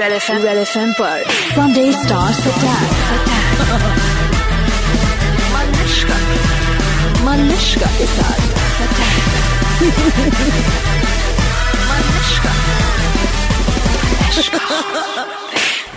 F 0.00 0.78
M 0.78 0.92
पर. 0.92 1.22
Sunday 1.50 1.92
stars 1.92 2.40
Malishka 5.52 6.16
Malishka 7.24 7.86
के 7.98 8.06
साथ 8.06 8.40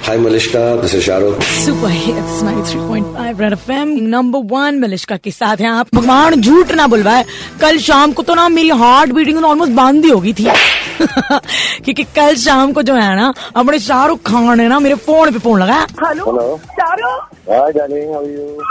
Hi 0.04 0.16
Malishka, 0.18 0.62
this 0.82 0.94
is 0.94 1.02
Shahrukh. 1.08 1.42
Super 1.66 1.90
hits 1.90 2.42
93.5 2.44 3.42
red 3.42 3.54
FM 3.54 3.90
number 4.02 4.40
one 4.54 4.80
Malishka 4.80 5.18
के 5.18 5.32
साथ 5.32 5.58
हैं 5.58 5.70
आप। 5.70 5.88
भगवान 5.96 6.42
झूठ 6.42 6.72
ना 6.72 6.88
बुलवाए। 6.88 7.26
कल 7.62 7.78
शाम 7.80 8.12
को 8.12 8.24
तो 8.24 8.36
ना 8.36 8.48
मेरी 8.50 8.70
हार्ट 8.70 9.12
बीटिंग 9.12 9.44
ऑलमोस्ट 9.46 9.72
बंद 9.72 10.06
ही 10.06 10.12
हो 10.12 10.20
गई 10.20 10.34
थी। 10.34 10.48
क्योंकि 11.02 12.04
कल 12.16 12.36
शाम 12.46 12.74
को 12.74 12.82
जो 12.82 12.96
है 12.96 13.16
ना 13.16 13.34
अपने 13.56 13.80
शाहरुख 13.80 14.22
खान 14.32 14.58
ने 14.58 14.68
ना 14.68 14.80
मेरे 14.80 14.96
फ़ोन 15.08 15.32
पे 15.32 15.40
फ़ोन 15.40 15.60
लगाया 15.62 15.88
hello. 16.06 16.58
Shahrukh 16.80 17.30
darling. 17.80 18.14
How 18.14 18.20
are 18.20 18.30
you? 18.30 18.62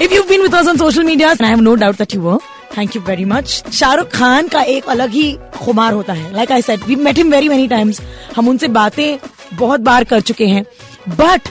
If 0.00 0.12
you've 0.12 0.28
been 0.28 0.42
with 0.42 0.54
us 0.54 0.68
on 0.68 0.78
social 0.78 1.04
media, 1.04 1.30
and 1.30 1.42
I 1.42 1.46
have 1.46 1.60
no 1.60 1.76
doubt 1.76 1.98
that 1.98 2.14
you 2.14 2.20
were, 2.20 2.38
thank 2.70 2.94
you 2.94 3.00
very 3.00 3.24
much. 3.24 3.62
Shahrukh 3.72 4.08
Khan 4.14 4.48
का 4.48 4.62
एक 4.76 4.88
अलग 4.94 5.10
ही 5.10 5.32
खुमार 5.58 5.92
होता 5.92 6.12
है 6.12 6.32
like 6.34 6.52
I 6.52 6.62
said 6.62 6.84
we 6.86 6.96
met 6.96 7.16
him 7.18 7.30
very 7.32 7.48
many 7.48 7.68
times 7.68 8.00
हम 8.36 8.48
उनसे 8.48 8.68
बातें 8.78 9.18
बहुत 9.54 9.80
बार 9.80 10.04
कर 10.12 10.20
चुके 10.30 10.46
हैं 10.46 10.64
बट 11.20 11.48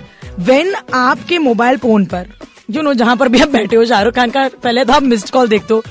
वेन 0.50 0.74
आपके 0.94 1.38
मोबाइल 1.40 1.78
फ़ोन 1.78 2.06
पर 2.14 2.28
यू 2.70 2.82
नो 2.82 2.94
जहाँ 2.94 3.16
पर 3.18 3.28
भी 3.30 3.42
आप 3.42 3.50
बैठे 3.50 3.76
हो 3.76 3.86
शाहरुख 3.86 4.14
खान 4.16 4.30
का 4.30 4.48
पहले 4.64 4.86
तो 4.86 4.94
आप 4.94 5.04
मिस्ड 5.04 5.30
कॉल 5.30 5.48
देखते 5.48 5.74
हो। 5.74 5.84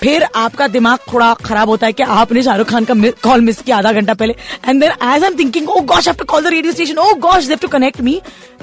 फिर 0.00 0.22
आपका 0.36 0.66
दिमाग 0.68 0.98
थोड़ा 1.12 1.32
खराब 1.44 1.68
होता 1.68 1.86
है 1.86 1.92
कि 1.92 2.02
आपने 2.02 2.42
शाहरुख 2.42 2.68
खान 2.68 2.84
का 2.84 2.94
कॉल 3.22 3.40
मिस 3.40 3.60
किया 3.62 3.76
आधा 3.78 3.92
घंटा 3.92 4.14
पहले। 4.14 4.34
And 4.68 4.80
then 4.80 4.92
as 5.14 5.24
am 5.24 5.38
thinking 5.38 5.68
oh 5.70 5.80
gosh 5.84 6.08
have 6.08 6.16
to 6.16 6.24
call 6.24 6.44
the 6.44 6.46
radio 6.46 6.72
station 6.72 6.98
oh 6.98 7.12
gosh 7.20 7.44
they've 7.44 7.58
to 7.62 7.68
connect 7.68 8.00
me 8.00 8.20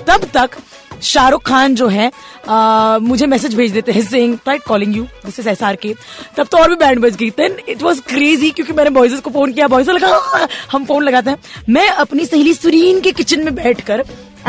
तब 0.07 0.25
तक 0.33 0.57
शाहरुख 1.03 1.43
खान 1.47 1.75
जो 1.75 1.87
है 1.87 2.11
आ, 2.49 2.97
मुझे 2.99 3.25
मैसेज 3.25 3.55
भेज 3.55 3.71
देते 3.71 3.91
हैं 3.91 4.02
saying 4.02 4.37
right 4.47 4.63
calling 4.63 4.95
you 4.97 5.03
this 5.25 5.39
is 5.39 5.49
S 5.49 5.61
R 5.63 5.75
K 5.75 5.93
तब 6.37 6.47
तो 6.47 6.57
और 6.57 6.69
भी 6.69 6.75
बैंड 6.75 6.99
बज 6.99 7.15
गई। 7.15 7.29
देन 7.29 7.57
इट 7.69 7.83
वाज 7.83 7.99
क्रेजी 8.07 8.49
क्योंकि 8.52 8.73
मैंने 8.73 8.89
बॉयजेस 8.89 9.19
को 9.19 9.29
फ़ोन 9.29 9.53
किया। 9.53 9.67
बॉयज़ 9.67 9.91
लगा 9.91 10.07
"हाँ, 10.07 10.47
हम 10.71 10.85
फ़ोन 10.85 11.03
लगाते 11.03 11.29
हैं. 11.29 11.37
मैं 11.69 11.87
अपनी 11.89 12.25
सहेली 12.25 12.53
सुरीन 12.53 13.02
के 13.02 13.11
किचन 13.11 13.43
में 13.43 13.53
बैठकर 13.55 14.03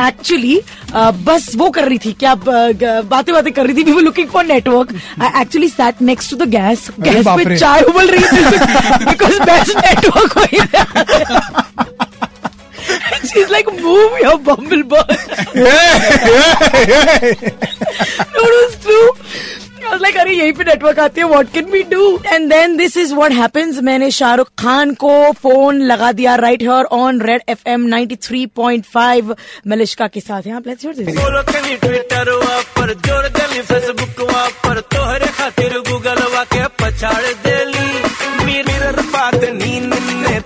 एक्चुअली 0.07 0.61
बस 1.27 1.47
वो 1.57 1.71
कर 1.71 1.85
रही 1.89 1.99
थी। 2.05 2.13
क्या 2.21 2.35
बातें 2.35 3.33
बातें 3.35 3.53
कर 3.53 3.67
रही 3.67 3.75
थी 3.77 3.83
we 3.83 3.93
were 3.93 4.03
looking 4.03 4.29
for 4.31 4.45
network 4.47 4.95
I 5.23 5.41
actually 5.41 5.69
sat 5.69 6.03
next 6.03 6.31
to 6.31 6.37
the 6.37 6.49
gas 6.51 6.89
gas 7.01 7.27
पे 7.27 7.45
चार 7.45 7.57
चाय 7.57 7.83
उबल 7.91 8.07
रही 8.11 8.25
थी। 8.25 8.43
बिकॉज़ 9.05 9.41
बेस्ट 9.51 9.77
नेटवर्क 9.85 10.39
वही 10.39 10.59
She's 13.29 13.51
like, 13.53 13.67
move 13.81 14.13
your 14.21 14.39
bumblebee. 14.45 15.01
no, 15.55 15.73
पे 20.59 20.65
नेटवर्क 20.65 20.99
आती 20.99 21.21
है 21.21 21.27
what 21.29 21.53
can 21.53 21.65
we 21.71 21.83
do 21.91 22.05
and 22.27 22.49
then 22.51 22.77
this 22.77 22.97
is 22.97 23.15
what 23.15 23.33
happens 23.33 23.79
मैंने 23.89 24.11
शाहरुख 24.11 24.49
खान 24.59 24.95
को 25.05 25.11
फ़ोन 25.43 25.81
लगा 25.91 26.11
दिया 26.13 26.35
right 26.45 26.63
here 26.63 26.85
on 26.99 27.21
red 27.23 27.43
F 27.49 27.69
M 27.69 27.87
93.5 27.89 29.35
Malishka 29.67 30.07
के 30.09 30.21
साथ। 30.21 30.47
यहाँ 30.47 30.63
लेट्स 30.67 30.85
हियर 30.85 30.95
दिस 30.97 31.81
ट्विटर 31.81 32.33
वापर 32.45 32.95
जोड़ 33.07 33.27
देली 33.29 33.61
फेसबुक 33.71 34.21
वापर 34.31 34.81
तोहरे 34.95 35.31
खातिर 35.39 35.79
गूगल 35.91 36.23
वाके 36.35 36.67
पछाड़ 36.81 37.27
देली। 37.47 37.89
मिरर 38.45 39.01
बात 39.15 39.41
ने 39.63 40.39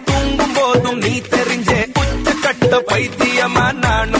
बोदु 0.54 0.92
नी 0.96 1.20
तेरिंजे 1.30 1.80
मानानु 3.48 4.18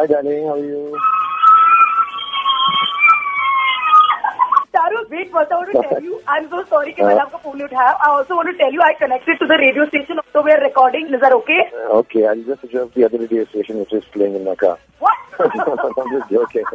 Hi, 0.00 0.06
darling. 0.06 0.46
How 0.46 0.54
are 0.54 0.58
you? 0.64 0.96
Shahrukh 5.29 5.29
wait 5.29 5.33
what 5.35 5.53
I 5.53 5.71
to 5.71 5.81
tell 5.81 6.05
you 6.05 6.19
I 6.29 6.39
am 6.39 6.45
so 6.47 6.61
sorry 6.69 6.91
कि 6.91 7.03
मैंने 7.03 7.19
आपका 7.19 7.37
फोन 7.37 7.55
नहीं 7.57 7.65
उठाया 7.65 7.91
I 7.91 8.15
also 8.15 8.35
want 8.35 8.47
to 8.47 8.53
tell 8.63 8.75
you 8.75 8.81
I 8.81 8.93
connected 8.99 9.39
to 9.39 9.45
the 9.45 9.59
radio 9.65 9.85
station 9.85 10.23
so 10.35 10.41
we 10.45 10.51
are 10.53 10.61
recording 10.61 11.05
is 11.15 11.21
that 11.21 11.33
okay 11.35 11.59
Okay, 11.97 12.23
I'll 12.29 12.41
just 12.47 12.63
adjust 12.65 12.95
the 12.95 13.05
other 13.07 13.19
radio 13.19 13.45
station 13.51 13.77
which 13.81 13.93
is 13.93 14.03
playing 14.15 14.35
in 14.35 14.43
my 14.47 14.55
car. 14.55 14.73
what 14.99 15.17
I'm 16.01 16.11
just 16.15 16.29
joking. 16.31 16.65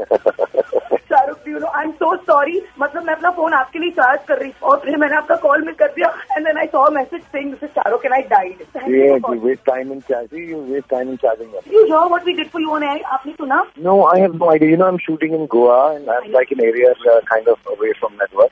Shahrukh 1.11 1.49
you 1.49 1.59
know 1.59 1.67
I 1.77 1.85
am 1.85 1.91
so 2.01 2.15
sorry 2.17 2.61
मतलब 2.81 3.05
मैं 3.05 3.15
अपना 3.15 3.31
phone 3.37 3.53
आपके 3.55 3.79
लिए 3.79 3.91
charge 3.91 4.21
कर 4.29 4.39
रही 4.39 4.51
थी 4.51 4.67
और 4.71 4.79
फिर 4.85 4.97
मैंने 5.03 5.17
आपका 5.17 5.37
कॉल 5.45 5.63
मिस 5.67 5.77
कर 5.79 5.89
दिया 5.95 6.09
and 6.37 6.47
then 6.47 6.59
I 6.59 6.67
saw 6.75 6.85
message 6.97 7.23
saying 7.23 7.51
this 7.51 7.63
is 7.65 7.71
Shahrukh 7.79 8.05
and 8.05 8.15
I 8.15 8.23
died 8.35 8.63
yeah, 8.91 9.17
you 9.33 9.41
waste 9.47 9.65
time 9.71 9.91
in 9.95 10.03
charging. 10.11 10.45
You 10.51 10.61
waste 10.69 10.89
time 10.93 11.11
in 11.15 11.19
charging 11.25 11.51
them. 11.55 11.67
You 11.75 11.85
know 11.89 12.05
what 12.09 12.27
we 12.27 12.33
did 12.33 12.51
for 12.53 12.63
you 12.63 12.71
on 12.75 12.85
air 12.91 13.03
आपने 13.17 13.33
सुना 13.33 13.61
No, 13.89 13.97
I 14.13 14.17
have 14.21 14.39
no 14.45 14.51
idea. 14.55 14.71
You 14.73 14.81
know, 14.83 14.91
I'm 14.93 15.03
shooting 15.09 15.37
in 15.41 15.47
Goa 15.57 15.81
and 15.97 16.11
I'm 16.17 16.31
like 16.39 16.55
in 16.57 16.65
areas 16.69 17.07
uh, 17.15 17.21
kind 17.33 17.53
of 17.55 17.71
away 17.75 17.93
from 18.01 18.17
network. 18.23 18.44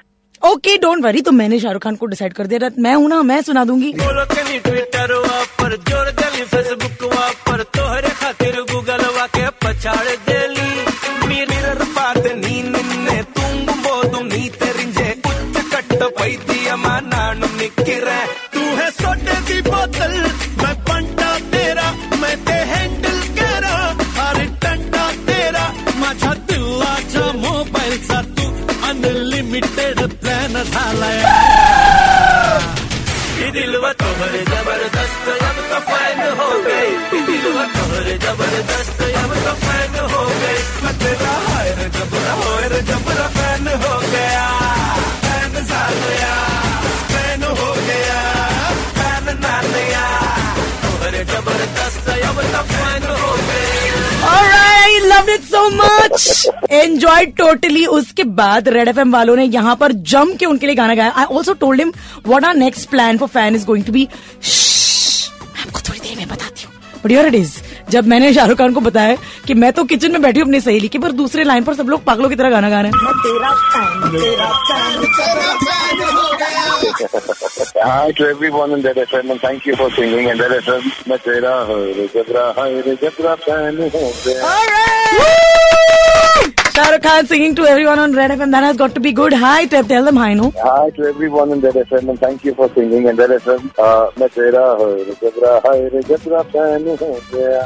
Okay 0.44 0.78
don't 0.78 1.04
worry 1.04 1.22
तो 1.22 1.32
मैंने 1.32 1.60
शाहरुख 1.60 1.84
खान 1.84 1.96
को 1.96 2.06
decide 2.06 2.34
कर 2.34 2.48
दिया 2.48 2.70
मैं 2.80 2.94
हूँ 2.96 3.10
ना, 3.10 3.22
मैं 3.24 3.42
सुना 3.42 3.64
दूँगी। 3.66 3.92
ट्विटर 3.94 5.14
पर, 5.60 5.76
ज़ोर 5.90 6.12
फेसबुक 6.46 7.14
पर, 7.48 7.64
तोहरे 7.76 8.10
खातिर 8.10 8.56
गूगल 8.72 9.04
के 9.36 9.50
पछाड़ 9.64 10.16
देली। 10.30 11.28
मिरर 11.28 11.84
मानानु 16.78 17.48
मिक्किरे 17.58 18.22
झालाय 30.74 31.22
दिलवा 33.54 33.92
ज़बरदस्त, 34.50 35.28
अब 35.48 35.58
तो 35.70 35.80
फ़ैन 35.88 36.22
हो 36.40 36.48
ये 36.68 37.20
दिलवा 37.28 37.66
तोहरे 37.76 38.18
ज़बरदस्त, 38.26 39.02
अब 39.22 39.34
तो 39.46 39.54
फ़ैन 39.66 39.96
हो 40.14 40.24
हायर 41.46 41.88
जबरा 41.98 42.34
होयर 42.42 42.82
जबरा 42.90 43.28
फ़ैन 43.38 43.68
हो 43.84 44.00
गया। 44.12 44.63
Love 55.24 55.30
it 55.34 55.42
so 55.42 55.70
much 55.70 56.48
enjoy 56.72 57.26
totally 57.38 57.86
उसके 57.98 58.24
बाद 58.40 58.68
रेड 58.70 58.88
एफ़ 58.88 59.00
वालों 59.08 59.36
ने 59.36 59.44
यहाँ 59.46 59.76
पर 59.76 59.92
जम 60.12 60.34
के 60.40 60.46
उनके 60.46 60.68
लिए 60.68 60.76
गाना 60.76 60.96
गाया। 60.96 61.12
I 61.12 61.26
also 61.26 61.54
told 61.62 61.80
him 61.82 61.92
what 62.28 62.46
are 62.46 62.56
next 62.56 62.90
plan 62.90 63.18
for 63.18 63.28
fan 63.30 63.56
is 63.56 63.66
going 63.66 63.86
to 63.86 63.92
be 63.94 64.08
आपको 65.64 65.80
थोड़ी 65.90 66.00
देर 66.00 66.18
में 66.18 66.28
बताती 66.28 66.64
हूँ। 66.64 66.74
बट 67.04 67.12
योर 67.12 67.26
इट 67.26 67.36
इज़ 67.36 67.58
जब 67.92 68.08
मैंने 68.08 68.34
शाहरुख 68.34 68.58
खान 68.58 68.74
को 68.74 68.82
बताया 68.82 69.16
कि 69.48 69.54
मैं 69.54 69.72
तो 69.74 69.84
किचन 69.84 70.12
में 70.12 70.22
बैठी 70.22 70.40
हूँ 70.40 70.48
अपनी 70.48 70.60
सहेली 70.62 70.88
की 70.88 70.98
पर 70.98 71.12
दूसरे 71.22 71.44
लाइन 71.44 71.64
पर 71.64 71.74
सब 71.76 71.90
लोग 71.90 72.04
पागलों 72.04 72.30
की 72.30 72.36
तरह 72.36 72.50
गाना 72.50 72.70
गा 72.70 72.82
रहे 72.82 72.92
हैं। 72.92 72.98
You 86.94 87.00
for 87.00 87.28
singing 87.28 87.56
हो 87.56 87.56
to 87.56 87.66
everyone 87.66 88.00
on 88.00 88.14
Red 88.14 88.32
FM. 88.32 88.52
That 88.52 88.64
has 88.64 88.78
got 88.78 88.94
to 88.96 89.00
be 89.00 89.12
good. 89.12 89.34
Hi, 89.34 89.66
Tell 89.66 89.84
tell 89.84 90.04
them 90.06 90.16
hi, 90.16 90.34
no? 90.34 90.54
Hi 90.58 90.90
to 90.92 91.06
everyone 91.06 91.52
in 91.52 91.62
Red 91.62 91.76
FM 91.76 92.10
and 92.10 92.20
thank 92.20 92.44
you 92.44 92.54
for 92.54 92.70
singing 92.76 93.08
in 93.08 93.16
Red 93.16 93.30
FM. 93.30 93.72
Uh, 93.78 94.12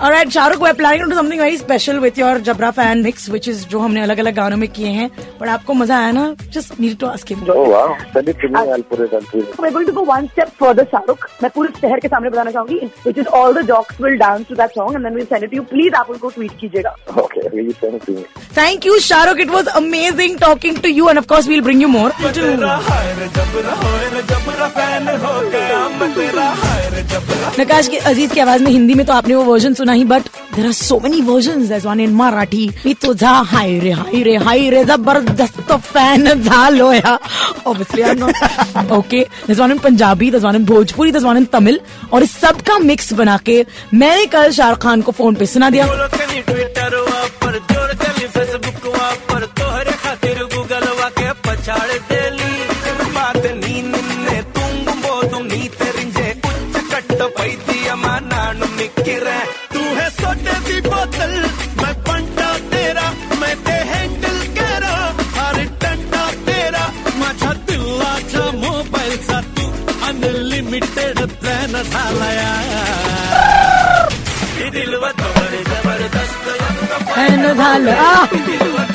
All 0.01 0.11
right, 0.11 0.27
Shahrukh, 0.27 0.59
we're 0.59 0.73
planning 0.73 1.03
to 1.03 1.09
do 1.09 1.15
something 1.15 1.39
very 1.39 1.57
special 1.57 1.99
with 1.99 2.17
your 2.17 2.39
Jabra 2.39 2.73
fan 2.73 3.03
mix, 3.03 3.27
which 3.29 3.47
is 3.47 3.65
जो 3.65 3.79
हमने 3.79 4.01
अलग 4.01 4.17
अलग 4.17 4.35
गानों 4.35 4.57
में 4.57 4.69
किए 4.69 4.87
हैं. 4.87 5.09
But 5.39 5.47
आपको 5.47 5.73
मज़ा 5.73 5.97
आया 5.97 6.11
ना? 6.11 6.35
Just 6.49 6.79
need 6.79 6.99
to 6.99 7.07
ask 7.07 7.31
him. 7.31 7.43
Oh 7.49 7.69
wow, 7.69 7.97
send 8.13 8.29
it 8.29 8.39
to 8.39 8.47
me. 8.47 8.55
I'll 8.55 8.83
put 8.83 8.99
it 8.99 9.13
on 9.13 9.21
TV. 9.23 9.59
we're 9.59 9.71
going 9.71 9.85
to 9.85 9.91
go 9.91 10.01
one 10.01 10.29
step 10.29 10.49
further 10.61 10.85
Shahrukh 10.85 11.27
मैं 11.43 11.51
पूरे 11.55 11.69
शहर 11.81 11.99
के 11.99 12.07
सामने 12.07 12.29
बताना 12.29 12.51
चाहूँगी 12.51 12.79
which 13.03 13.17
is 13.17 13.27
all 13.27 13.53
the 13.53 13.63
jocks 13.63 13.99
will 13.99 14.17
dance 14.17 14.47
to 14.47 14.55
that 14.55 14.73
song 14.73 14.95
and 14.95 15.05
then 15.05 15.13
we'll 15.13 15.27
send 15.27 15.43
it 15.43 15.51
to 15.51 15.55
you 15.55 15.63
please 15.63 15.93
आप 15.93 16.09
उनको 16.09 16.29
tweet 16.29 16.51
कीजिएगा 16.59 16.95
Okay, 17.25 17.43
will 17.53 17.65
you 17.65 18.97
send 19.17 19.39
it 19.39 19.45
to 19.45 19.47
me? 19.47 19.47
Thank 19.47 19.47
you, 19.47 19.47
Shahrukh. 19.47 19.47
It 19.47 19.49
was 19.49 19.67
amazing 19.67 20.37
talking 20.37 20.75
to 20.75 20.91
you, 20.91 21.09
and 21.09 21.17
of 21.17 21.27
course, 21.27 21.47
we'll 21.47 21.63
bring 21.63 21.81
you 21.81 21.87
more. 21.87 22.11
मैं 22.21 22.33
तेरा 22.33 22.75
higher 22.87 23.27
जबरा 23.35 23.73
होयर 23.83 24.21
जबरा 24.29 24.67
fan 24.77 25.07
हो 25.23 25.49
गया 25.49 25.87
मैं 25.89 26.13
तेरा 26.15 26.45
higher 26.63 27.01
जबरा 27.11 27.51
नकाश 27.59 27.87
के 27.87 27.97
अज़ीज़ 27.97 28.33
की 28.33 28.39
आवाज़ 28.39 28.63
में 28.63 28.71
हिंदी 28.71 28.93
में 28.93 29.05
तो 29.05 29.13
आपने 29.13 29.35
वो 29.35 29.43
वर्जन 29.43 29.73
सुना 29.73 29.93
ही 29.93 30.05
but 30.05 30.23
there 30.55 30.65
are 30.65 30.71
so 30.71 30.99
many 30.99 31.21
version 31.21 31.79
one 31.85 31.99
in 31.99 32.13
Marathi 32.15 32.67
मी 32.85 32.93
तुझा 32.93 33.31
हाय 33.53 33.79
रे 33.79 33.91
हाय 33.91 34.23
रे 34.23 34.35
हाय 34.45 34.69
रे 34.69 34.83
ज़बरदस्त 34.85 35.71
fan 35.71 36.33
झालोया 36.41 37.17
obviously 37.67 38.01
I 38.01 38.11
am 38.11 38.17
not 38.19 38.91
okay 38.91 39.21
this 39.47 39.59
one 39.59 39.71
in 39.71 39.77
Punjabi 39.79 40.31
this 40.31 40.43
one 40.43 40.55
in 40.55 40.65
Bhojpuri 40.65 41.11
this 41.11 41.23
one 41.23 41.37
in 41.37 41.45
Tamil 41.53 41.79
और 42.13 42.23
इस 42.23 42.35
सब 42.41 42.61
का 42.61 42.77
मिक्स 42.79 43.13
बना 43.13 43.37
के 43.45 43.65
मैंने 43.93 44.25
कल 44.25 44.51
शाहरुख 44.51 44.81
खान 44.83 45.01
को 45.01 45.11
फ़ोन 45.11 45.35
पे 45.35 45.45
सुना 45.45 45.69
दिया 45.69 45.85
प्लॅन 71.97 72.76
फॅन 77.27 77.53
झालं 77.53 78.85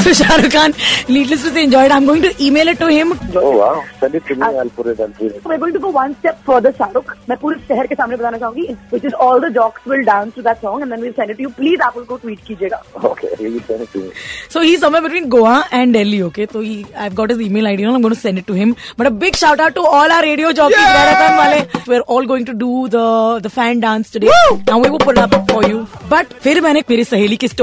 So 0.00 0.12
Shahrukh 0.16 0.52
Khan, 0.52 0.72
needless 1.14 1.42
to 1.44 1.50
say, 1.54 1.62
enjoyed. 1.64 1.90
I'm 1.94 2.06
going 2.06 2.22
to 2.22 2.30
email 2.44 2.68
it 2.72 2.78
to 2.82 2.86
him. 2.86 3.12
Oh 3.40 3.50
wow, 3.58 3.84
send 4.02 4.14
it 4.18 4.24
to 4.28 4.34
me. 4.34 4.42
I'll 4.60 4.70
put 4.76 4.86
it. 4.92 5.00
I'll 5.00 5.10
put 5.18 5.34
it. 5.38 5.44
We're 5.44 5.58
going 5.58 5.74
to 5.74 5.80
go 5.84 5.90
one 5.96 6.14
step 6.20 6.38
further, 6.48 6.72
Shahrukh. 6.78 7.10
मैं 7.28 7.36
पूरे 7.42 7.58
शहर 7.68 7.86
के 7.86 7.94
सामने 8.00 8.16
बताना 8.16 8.38
चाहूँगी 8.42 8.76
which 8.94 9.04
is 9.10 9.16
all 9.26 9.42
the 9.44 9.50
jocks 9.56 9.84
will 9.92 10.04
dance 10.08 10.38
to 10.38 10.44
that 10.46 10.62
song 10.66 10.84
and 10.86 10.94
then 10.94 11.02
we'll 11.06 11.16
send 11.18 11.34
it 11.34 11.40
to 11.40 11.46
you. 11.46 11.50
Please 11.58 11.84
Apple 11.88 12.06
को 12.12 12.18
tweet 12.22 12.44
कीजिएगा. 12.46 12.80
Okay, 13.10 13.30
you 13.40 13.60
send 13.68 13.82
it 13.86 13.92
to 13.96 14.04
me. 14.04 14.10
So 14.56 14.62
he's 14.68 14.80
somewhere 14.86 15.02
between 15.08 15.28
Goa 15.36 15.56
and 15.80 15.98
Delhi, 15.98 16.22
okay? 16.30 16.46
So 16.54 16.64
he, 16.68 16.76
I've 17.06 17.14
got 17.22 17.34
his 17.34 17.40
email 17.48 17.70
ID 17.72 17.84
and 17.84 17.94
I'm 18.00 18.06
going 18.08 18.14
to 18.14 18.20
send 18.20 18.42
it 18.44 18.46
to 18.52 18.58
him. 18.62 18.74
But 18.96 19.10
a 19.12 19.14
big 19.26 19.36
shout 19.42 19.64
out 19.66 19.74
to 19.80 19.86
all 19.98 20.16
our 20.18 20.22
radio 20.22 20.52
jockeys, 20.62 20.88
Marathon 20.98 21.38
wale. 21.42 21.84
We're 21.94 22.06
all 22.16 22.30
going 22.32 22.48
to 22.52 22.56
do 22.64 22.72
the 22.96 23.06
the 23.48 23.54
fan 23.58 23.84
dance 23.88 24.10
today. 24.18 24.32
Woo! 24.38 24.60
Now 24.72 24.78
we 24.86 24.90
will 24.96 25.04
put 25.06 25.18
it 25.18 25.38
up 25.38 25.54
for 25.54 25.62
you. 25.68 25.86
But 26.16 26.34
फिर 26.48 26.60
मैंने 26.68 26.84
मेरी 26.90 27.04
सहेली 27.04 27.36
के 27.44 27.48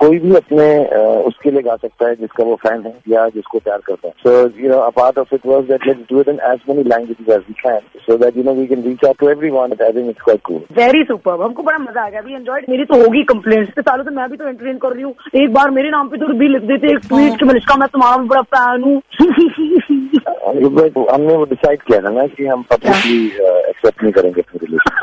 कोई 0.00 0.18
भी 0.18 0.34
अपने 0.36 0.66
uh, 0.96 1.18
उसके 1.28 1.50
लिए 1.50 1.62
गा 1.62 1.76
सकता 1.76 2.08
है 2.08 2.14
जिसका 2.16 2.44
वो 2.44 2.54
फ़ैन 2.62 2.82
है 2.86 2.94
या 3.08 3.28
जिसको 3.34 3.58
प्यार 3.60 3.80
करता 3.86 4.08
है 4.08 4.14
you 4.56 4.68
know 4.68 4.80
a 4.82 4.92
part 4.92 5.18
of 5.18 5.32
it 5.32 5.44
was 5.44 5.66
that 5.66 5.86
let's 5.86 6.04
do 6.08 6.20
it 6.20 6.28
in 6.28 6.38
as 6.42 6.64
many 6.68 6.84
languages 6.84 7.28
as 7.28 7.42
we 7.48 7.54
can 7.56 7.80
so 8.06 8.16
that 8.16 8.36
you 8.36 8.44
know 8.44 8.52
we 8.52 8.66
can 8.66 8.82
reach 8.82 9.04
out 9.04 9.18
to 9.18 9.28
everyone 9.28 9.72
I 9.72 9.90
think 9.92 10.12
it's 10.12 10.24
quite 10.28 10.42
cool 10.48 10.62
very 10.78 11.02
super 11.04 11.42
हमको 11.42 11.62
बड़ा 11.62 11.78
मज़ा 11.78 12.04
आ 12.04 12.08
गया 12.08 12.20
we 12.20 12.34
enjoyed 12.34 12.64
मेरी 12.70 12.84
तो 12.84 13.00
होगी 13.02 13.22
complaint 13.32 13.68
इतने 13.68 13.82
सालों 13.82 14.04
से 14.04 14.10
मैं 14.16 14.28
भी 14.30 14.36
तो 14.36 14.48
एंटरटेन 14.48 14.78
कर 14.78 14.92
रही 14.92 15.02
हूँ 15.02 15.14
एक 15.42 15.52
बार 15.54 15.70
मेरे 15.78 15.90
नाम 15.90 16.08
पे 16.08 16.16
तो 16.16 16.32
भी 16.38 16.48
लिख 16.48 16.62
देते 16.72 16.92
एक 16.92 17.06
ट्वीट 17.08 17.38
कि 17.40 17.44
मलिश्का 17.46 17.76
मैं 17.76 17.88
तुम्हारा 17.88 18.16
भी 18.16 18.28
बड़ा 18.28 18.42
फ़ैन 18.54 18.82
हूँ 18.82 19.00
हमने 20.46 21.36
वो 21.36 21.44
डिसाइड 21.46 21.82
किया 21.82 22.00
था 22.00 22.10
ना 22.12 22.26
कि 22.34 22.46
हम 22.46 22.62
पब्लिकली 22.72 23.24
एक्सेप्ट 23.26 24.02
नहीं 24.02 24.12
करेंगे 24.12 24.40
अपने 24.40 24.66
रिलेशन 24.66 24.96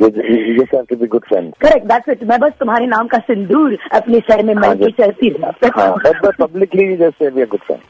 जैसे 0.00 0.76
आपके 0.78 0.96
भी 0.96 1.06
good 1.06 1.24
friend 1.28 1.52
correct 1.60 1.86
that's 1.86 2.08
it 2.08 2.22
मैं 2.28 2.38
बस 2.40 2.52
तुम्हारे 2.60 2.86
नाम 2.86 3.06
का 3.06 3.18
सिंदूर 3.26 3.76
अपने 3.92 4.20
सर 4.30 4.42
में 4.42 4.54
मैं 4.54 4.78
भी 4.78 4.90
चलती 4.90 5.34
हाँ। 5.76 5.94
बट 6.06 6.36
पब्लिकली 6.36 6.96
जैसे 6.96 7.30
भी 7.30 7.46
गुड 7.46 7.60
फ्रेंड 7.60 7.80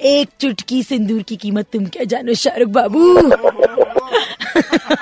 एक 0.00 0.28
चुटकी 0.40 0.82
सिंदूर 0.82 1.22
की 1.22 1.36
कीमत 1.36 1.66
तुम 1.72 1.86
क्या 1.86 2.04
जानो 2.04 2.34
शाहरुख 2.34 2.68
बाबू? 2.68 3.30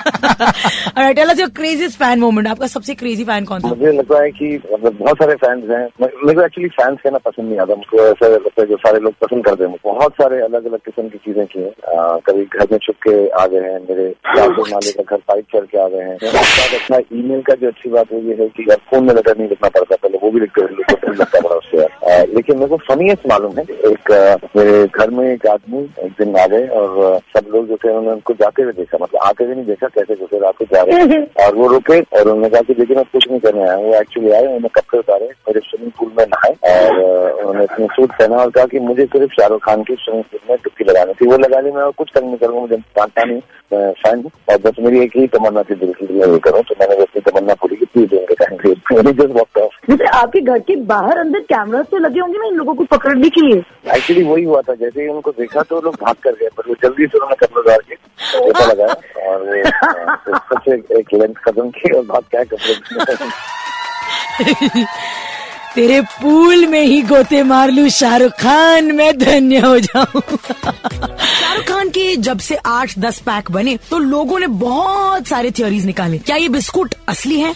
Alright, 0.29 1.17
tell 1.17 1.31
us 1.31 1.39
your 1.39 1.49
craziest 1.59 1.97
fan 2.01 2.21
moment. 2.21 2.47
आपका 2.49 2.67
सबसे 2.67 2.95
क्रेजी 2.95 3.25
फ़ैन 3.25 3.45
कौन 3.45 3.61
था? 3.61 3.69
मुझे 3.69 3.93
लगता 3.93 4.23
है 4.23 4.31
कि 4.31 4.49
मतलब 4.73 4.97
बहुत 4.99 5.17
सारे 5.23 5.35
फैंस 5.45 5.71
हैं। 5.71 5.85
मेरे 6.03 6.35
को 6.35 6.45
एक्चुअली 6.45 6.69
कहना 6.79 7.19
पसंद 7.19 7.49
नहीं 7.49 7.59
आता। 7.59 7.75
मुझको 7.75 7.99
ऐसा 8.07 8.29
लगता 8.29 8.63
है 8.63 8.67
जो 8.69 8.77
सारे 8.77 9.01
लोग 9.01 9.15
पसंद 9.25 9.45
करते 9.45 9.65
हैं। 9.65 9.77
बहुत 9.85 10.13
सारे 10.23 10.41
अलग 10.43 10.67
अलग 10.67 10.79
किस्म 10.89 11.09
की 11.09 11.19
चीज़ें 11.25 11.47
की 11.47 11.61
हैं। 11.61 11.73
कभी 12.27 12.45
घर 12.45 12.67
में 12.73 12.79
छुप 12.79 12.97
के 13.07 13.15
आ 13.43 13.47
गए 13.47 13.63
हैं 13.71 13.81
मेरे 13.89 14.09
चार 14.35 14.49
माले 14.51 14.93
का 14.93 15.03
घर 15.03 15.23
पाइप 15.29 15.45
चढ़ 15.55 15.67
के 15.73 15.79
आ 15.79 15.89
गए 15.89 16.05
हैं। 16.09 16.17
अपना 16.19 16.99
ईमेल 17.19 17.43
का 17.49 17.55
जो 17.55 17.69
अच्छी 17.69 17.91
बात 17.91 18.13
है 18.13 18.25
ये 18.27 18.37
है 18.41 18.49
कि 18.57 18.65
फ़ोन 18.91 19.05
में 19.05 19.15
लेटर 19.15 19.39
नहीं 19.39 19.49
लिखना 19.49 19.69
पड़ता 19.69 19.97
पहले 19.97 20.19
वो 20.23 20.31
भी 20.31 20.41
लिखते 20.41 20.67
थे, 20.67 21.15
लगता 21.15 21.41
बड़ा 21.41 21.57
उससे 21.57 21.87
लेकिन 22.35 22.57
मेरे 22.57 22.69
को 22.69 22.77
फनीएस्ट 22.89 23.27
मालूम 23.29 23.59
है 23.59 23.63
एक 23.93 24.11
मेरे 24.57 24.87
घर 24.87 25.11
में 25.11 25.25
एक 25.33 25.47
आदमी 25.47 25.83
एक 26.05 26.13
दिन 26.19 26.37
आ 26.37 26.47
गए 26.47 26.67
और 26.79 27.19
सब 27.37 27.51
लोग 27.55 27.67
जो 27.69 27.77
थे 27.77 27.89
उन्होंने 27.89 28.11
उनको 28.11 28.35
जाते 28.41 28.63
हुए 28.63 28.73
देखा। 28.73 28.99
मतलब 29.03 29.21
आते 29.25 29.45
हुए 29.45 29.55
नहीं 29.55 29.65
देखा 29.67 29.89
कैसे 29.95 30.15
घुसे 30.19 30.39
रात 30.39 30.57
को 30.57 30.65
जा 30.65 30.83
रहे 30.83 31.21
और 31.45 31.55
वो 31.55 31.67
रुके 31.69 32.01
और 32.01 32.21
उन्होंने 32.21 32.49
कहा 32.49 32.61
कि 32.61 32.75
देखिए 32.75 32.97
मैं 32.97 33.05
कुछ 33.13 33.29
नहीं 33.31 33.41
करने 33.41 33.63
आया 33.63 33.77
वो 33.77 33.95
एक्चुअली 33.95 34.31
आए 34.31 34.45
उन्होंने 34.45 34.69
कपड़े 34.75 34.99
उतारे 34.99 35.27
मेरे 35.27 35.61
स्विमिंग 35.61 35.93
पूल 35.99 36.13
में 36.19 36.25
नहाए 36.25 36.55
और 36.75 37.31
उन्होंने 37.33 37.65
अपने 37.65 37.87
सूट 37.87 38.11
पहना 38.11 38.37
और 38.37 38.51
कहा 38.51 38.65
कि 38.65 38.79
मुझे 38.79 39.07
सिर्फ़ 39.07 39.33
शाहरुख 39.33 39.65
खान 39.65 39.83
की 39.83 39.95
स्विमिंग 39.95 40.25
पूल 40.25 40.41
में 40.51 40.57
डुबकी 40.65 40.85
लगानी 40.85 41.13
थी। 41.13 41.27
वो 41.27 41.37
लगा 41.39 41.61
ली 41.61 41.71
मैं 41.71 41.83
और 41.83 41.93
कुछ 41.99 42.11
करने 42.11 42.27
नहीं 42.27 42.39
करूँगा 42.39 42.61
मुझे 42.61 42.77
जानता 42.77 43.25
नहीं 43.25 43.41
मैं 43.73 43.93
फ़ैन 43.93 44.23
हूँ। 44.23 44.31
और 44.51 44.59
बस 44.59 44.73
मेरी 44.81 45.01
एक 45.01 45.17
ही 45.17 45.27
तमन्ना 45.27 45.63
थी 45.63 45.75
दिल 45.75 45.93
की 45.93 46.07
मैं 46.15 46.27
ये 46.33 46.39
करूँ। 46.39 46.63
तो 46.63 46.75
मैंने 46.81 47.03
अपनी 47.03 47.21
तमन्ना 47.31 47.55
पूरी 47.55 47.77
की 47.77 47.85
प्लीज़ 47.85 48.15
उनके 48.15 48.35
टाइम 48.35 48.57
जैसे 49.91 50.05
आपके 50.05 50.41
घर 50.41 50.59
के 50.59 50.75
बाहर 50.77 51.19
अंदर 51.19 51.41
कैमरा 51.41 51.83
तो 51.83 51.99
लगे 51.99 52.21
होंगे 52.21 52.39
ना 52.39 52.47
इन 52.47 52.55
लोगों 52.55 52.75
को 52.75 52.85
पकड़ने 52.85 53.29
के 53.29 53.41
लिए। 53.41 53.59
एक्चुअली 53.97 54.23
वही 54.23 54.45
हुआ 54.45 54.61
था 54.61 54.75
जैसे 54.75 55.03
ही 55.03 55.09
उनको 55.09 55.31
देखा 55.31 55.63
तो 55.63 55.81
लोग 55.81 55.95
भाग 55.95 56.15
कर 56.23 56.33
गए 56.33 56.49
पर 56.57 56.69
वो 56.69 56.75
जल्दी 56.83 57.07
से 57.07 57.19
उन्होंने 57.19 57.47
कपड़े 57.47 57.61
उतार 57.61 57.79
के 57.89 57.97
लगाया 58.69 58.95
और 59.31 59.47
सबसे 60.17 60.75
एक- 60.75 60.93
एक 60.99 61.09
इवेंट 61.15 61.39
खत्म 61.39 61.69
की 61.71 61.97
और 61.97 62.05
बात 62.05 62.25
क्या 62.31 62.45
कपड़े 62.45 62.75
तेरे 65.75 66.01
पूल 66.01 66.67
में 66.67 66.83
ही 66.83 67.03
गोते 67.03 67.43
मार 67.43 67.71
लू 67.71 67.89
शाहरुख 67.89 68.33
खान 68.33 68.93
मैं 68.93 69.19
धन्य 69.19 69.59
हो 69.59 69.79
जाऊँ। 69.79 70.21
शाहरुख 70.21 71.65
खान 71.69 71.89
के 71.89 72.17
जब 72.17 72.39
से 72.39 72.57
आठ 72.67 72.99
दस 72.99 73.19
पैक 73.19 73.51
बने 73.51 73.79
तो 73.91 73.99
लोगों 73.99 74.39
ने 74.39 74.47
बहुत 74.47 75.27
सारे 75.27 75.51
थ्योरीज 75.51 75.87
निकाले। 75.87 76.19
क्या 76.19 76.37
ये 76.37 76.49
बिस्कुट 76.49 76.95
असली 77.09 77.41
है? 77.41 77.55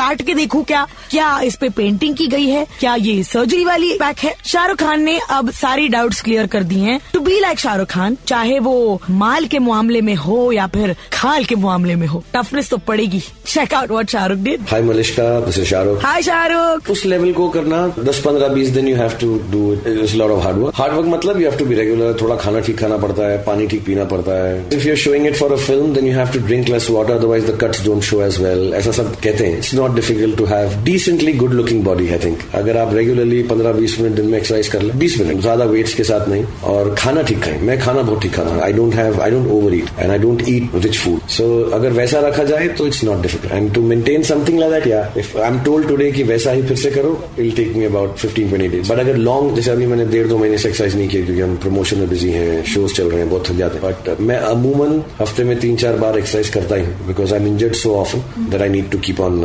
काट 0.00 0.22
के 0.22 0.34
देखूँ 0.34 0.62
क्या? 0.64 0.86
क्या 1.10 1.28
इस 1.40 1.56
पे 1.56 1.68
पेंटिंग 1.68 2.14
की 2.16 2.26
गई 2.26 2.46
है? 2.46 2.66
क्या 2.80 2.94
ये 2.94 3.22
सर्जरी 3.22 3.64
वाली 3.64 3.92
पैक 3.94 4.18
है? 4.18 4.34
शाहरुख 4.44 4.78
खान 4.78 5.02
ने 5.02 5.18
अब 5.30 5.50
सारी 5.50 5.88
डाउट्स 5.88 6.20
क्लियर 6.22 6.46
कर 6.46 6.62
दी 6.62 6.78
हैं। 6.80 7.00
To 7.12 7.20
be 7.20 7.40
like 7.40 7.58
Shahrukh 7.58 7.88
Khan 7.88 8.16
चाहे 8.26 8.58
वो 8.58 9.00
माल 9.10 9.46
के 9.46 9.58
मामले 9.58 10.00
में 10.00 10.14
हो 10.14 10.40
या 10.52 10.66
फिर 10.66 10.94
खाल 11.12 11.44
के 11.44 11.56
मामले 11.56 11.96
में 11.96 12.06
हो 12.06 12.22
टफनेस 12.34 12.70
तो 12.70 12.76
पड़ेगी। 12.88 13.22
Check 13.46 13.74
out 13.74 13.90
what 13.90 14.10
Shahrukh 14.10 14.38
did 14.38 14.62
hi 14.70 14.82
Malishka 14.82 15.28
this 15.40 15.58
is 15.58 15.64
Shahrukh 15.64 16.04
hi 16.04 16.22
Shahrukh 16.22 16.90
उस 16.90 17.04
लेवल 17.06 17.32
को 17.32 17.48
करना 17.48 17.82
10 17.98 18.22
15 18.26 18.54
20 18.54 18.70
दिन 18.74 18.88
you 18.88 18.96
have 18.96 19.16
to 19.20 19.28
do 19.50 19.72
it 19.72 20.14
lot 20.14 20.30
of 20.30 20.42
hard 20.44 20.58
work 20.58 20.74
hard 20.76 20.94
work 20.94 21.06
मतलब 21.08 21.40
you 21.40 21.48
have 21.50 21.58
to 21.58 21.64
be 21.64 21.74
regular 21.74 22.16
थोड़ा 22.22 22.36
खाना 22.36 22.60
ठीक 22.60 22.78
खाना 22.80 22.96
पड़ता 22.96 23.30
है 23.30 23.38
पानी 23.44 23.66
ठीक 23.66 23.84
पीना 23.86 24.04
पड़ता 24.14 24.38
है. 24.44 24.58
If 24.72 24.86
you 24.86 24.90
are 24.90 24.98
showing 24.98 25.26
it 25.26 25.36
for 25.36 25.52
a 25.52 25.56
film 25.66 25.92
then 25.94 26.06
you 26.06 26.14
have 26.14 26.32
to 26.32 26.46
drink 26.46 26.68
less 26.68 26.90
water 26.90 27.12
otherwise 27.12 27.46
the 27.46 27.58
cuts 27.60 27.84
don't 27.84 28.02
show 28.02 28.22
as 28.22 28.40
well 28.42 28.72
ऐसा 28.74 28.92
सब 28.92 29.14
कहते 29.20 29.46
हैं. 29.46 29.58
It's 29.58 29.74
not 29.74 29.89
difficult 29.94 30.36
to 30.38 30.44
have 30.44 30.74
decently 30.84 31.32
good 31.34 31.52
looking 31.54 31.82
body 31.84 32.08
I 32.08 32.18
think 32.24 32.38
अगर 32.54 32.76
आप 32.76 32.94
regularly 32.94 33.42
15 33.48 33.74
20 33.76 33.98
minute 34.00 34.16
दिन 34.16 34.26
में 34.26 34.36
exercise 34.38 34.68
कर 34.68 34.82
ले 34.82 34.92
20 34.98 35.18
मिनट, 35.20 35.40
ज़्यादा 35.40 35.64
वेट्स 35.64 35.94
के 35.94 36.04
साथ 36.04 36.28
नहीं, 36.28 36.44
और 36.72 36.94
खाना 36.98 37.22
ठीक 37.22 37.42
खाएँ। 37.42 37.60
मैं 37.60 37.78
खाना 37.80 38.02
बहुत 38.02 38.22
ठीक 38.22 38.38
हूँ। 38.38 38.60
I 38.62 38.72
don't 38.72 38.94
have 38.94 39.20
I 39.22 39.30
don't 39.30 39.46
overeat 39.74 39.88
and 39.98 40.10
I 40.10 40.18
don't 40.18 40.42
eat 40.48 40.70
rich 40.84 40.98
food 40.98 41.28
so 41.36 41.48
अगर 41.74 41.92
वैसा 41.92 42.20
रखा 42.26 42.44
जाए 42.44 42.68
तो 42.78 42.86
it's 42.86 43.02
not 43.04 43.22
difficult 43.22 43.52
and 43.52 43.72
to 43.74 43.82
maintain 43.82 44.22
something 44.22 44.58
like 44.60 44.72
that 44.72 44.86
या 44.86 45.02
if 45.18 45.36
I 45.38 45.48
am 45.48 45.58
told 45.64 45.88
today 45.88 46.10
कि 46.12 46.22
वैसा 46.22 46.50
ही 46.50 46.62
फिर 46.62 46.76
से 46.76 46.90
करो 46.90 47.12
it 47.38 47.54
take 47.56 47.76
me 47.76 47.84
about 47.84 48.16
15 48.18 48.50
20 48.52 48.70
days 48.72 48.92
but 48.92 48.98
अगर 48.98 49.16
लॉन्ग 49.18 49.54
जैसे 49.56 49.70
अभी 49.70 49.86
मैंने 49.86 50.06
डेढ़ 50.06 50.26
दो 50.26 50.38
महीने 50.38 50.58
से 50.58 50.68
एक्सरसाइज 50.68 50.96
नहीं 50.96 51.08
किया, 51.08 51.24
क्योंकि 51.24 51.42
हम 51.42 51.56
प्रमोशन 51.62 51.98
में 51.98 52.08
बिज़ी 52.08 52.30
हैं 52.30 52.64
शोज़ 52.74 52.94
चल 52.94 53.10
रहे 53.10 53.20
हैं, 53.20 53.28
बहुत 53.30 53.48
थक 53.48 53.56
जाते 53.56 53.78
हैं। 53.78 53.92
बट 53.92 54.20
मैं 54.20 54.36
अमूमन 54.54 55.02
हफ़्ते 55.20 55.44
में 55.44 55.58
तीन 55.60 55.76
चार 55.76 55.96
बार 55.96 56.18
एक्सरसाइज 56.18 56.48
करता 56.54 56.76
ही 56.76 56.84
हूँ 56.84 57.06
because 57.06 57.34
I 57.34 57.40
am 57.40 57.46
injured 57.46 57.74
so 57.74 57.94
often 57.96 58.50
that 58.50 58.62
I 58.62 58.68
need 58.68 58.90
to 58.90 58.98
keep 58.98 59.20
on 59.20 59.40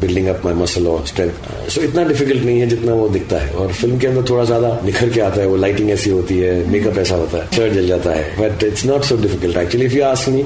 building 0.00 0.26
up 0.28 0.44
my 0.44 0.54
muscle 0.54 0.86
और 0.86 1.06
स्ट्रेंथ 1.06 1.68
सो 1.70 1.80
इतना 1.82 2.04
डिफ़िकल्ट 2.04 2.44
नहीं 2.44 2.60
है 2.60 2.66
जितना 2.68 2.94
वो 2.94 3.08
दिखता 3.08 3.38
है। 3.40 3.50
और 3.52 3.72
फ़िल्म 3.72 3.98
के 3.98 4.06
अंदर 4.06 4.28
थोड़ा 4.30 4.44
ज़्यादा 4.44 4.78
निखर 4.84 5.08
के 5.10 5.20
आता 5.20 5.40
है। 5.40 5.46
वो 5.46 5.56
लाइटिंग 5.56 5.90
ऐसी 5.90 6.10
होती 6.10 6.38
है 6.38 6.52
मेकअप 6.70 6.98
ऐसा 6.98 7.14
होता 7.14 7.38
है 7.38 7.56
शर्ट 7.56 7.72
जल 7.72 7.86
जाता 7.88 8.10
है। 8.14 8.24
But 8.38 8.64
it's 8.64 8.84
not 8.86 9.04
so 9.04 9.16
difficult 9.22 9.56
actually 9.58 9.86
if 9.86 9.94
you 9.94 10.04
ask 10.04 10.28
me 10.28 10.44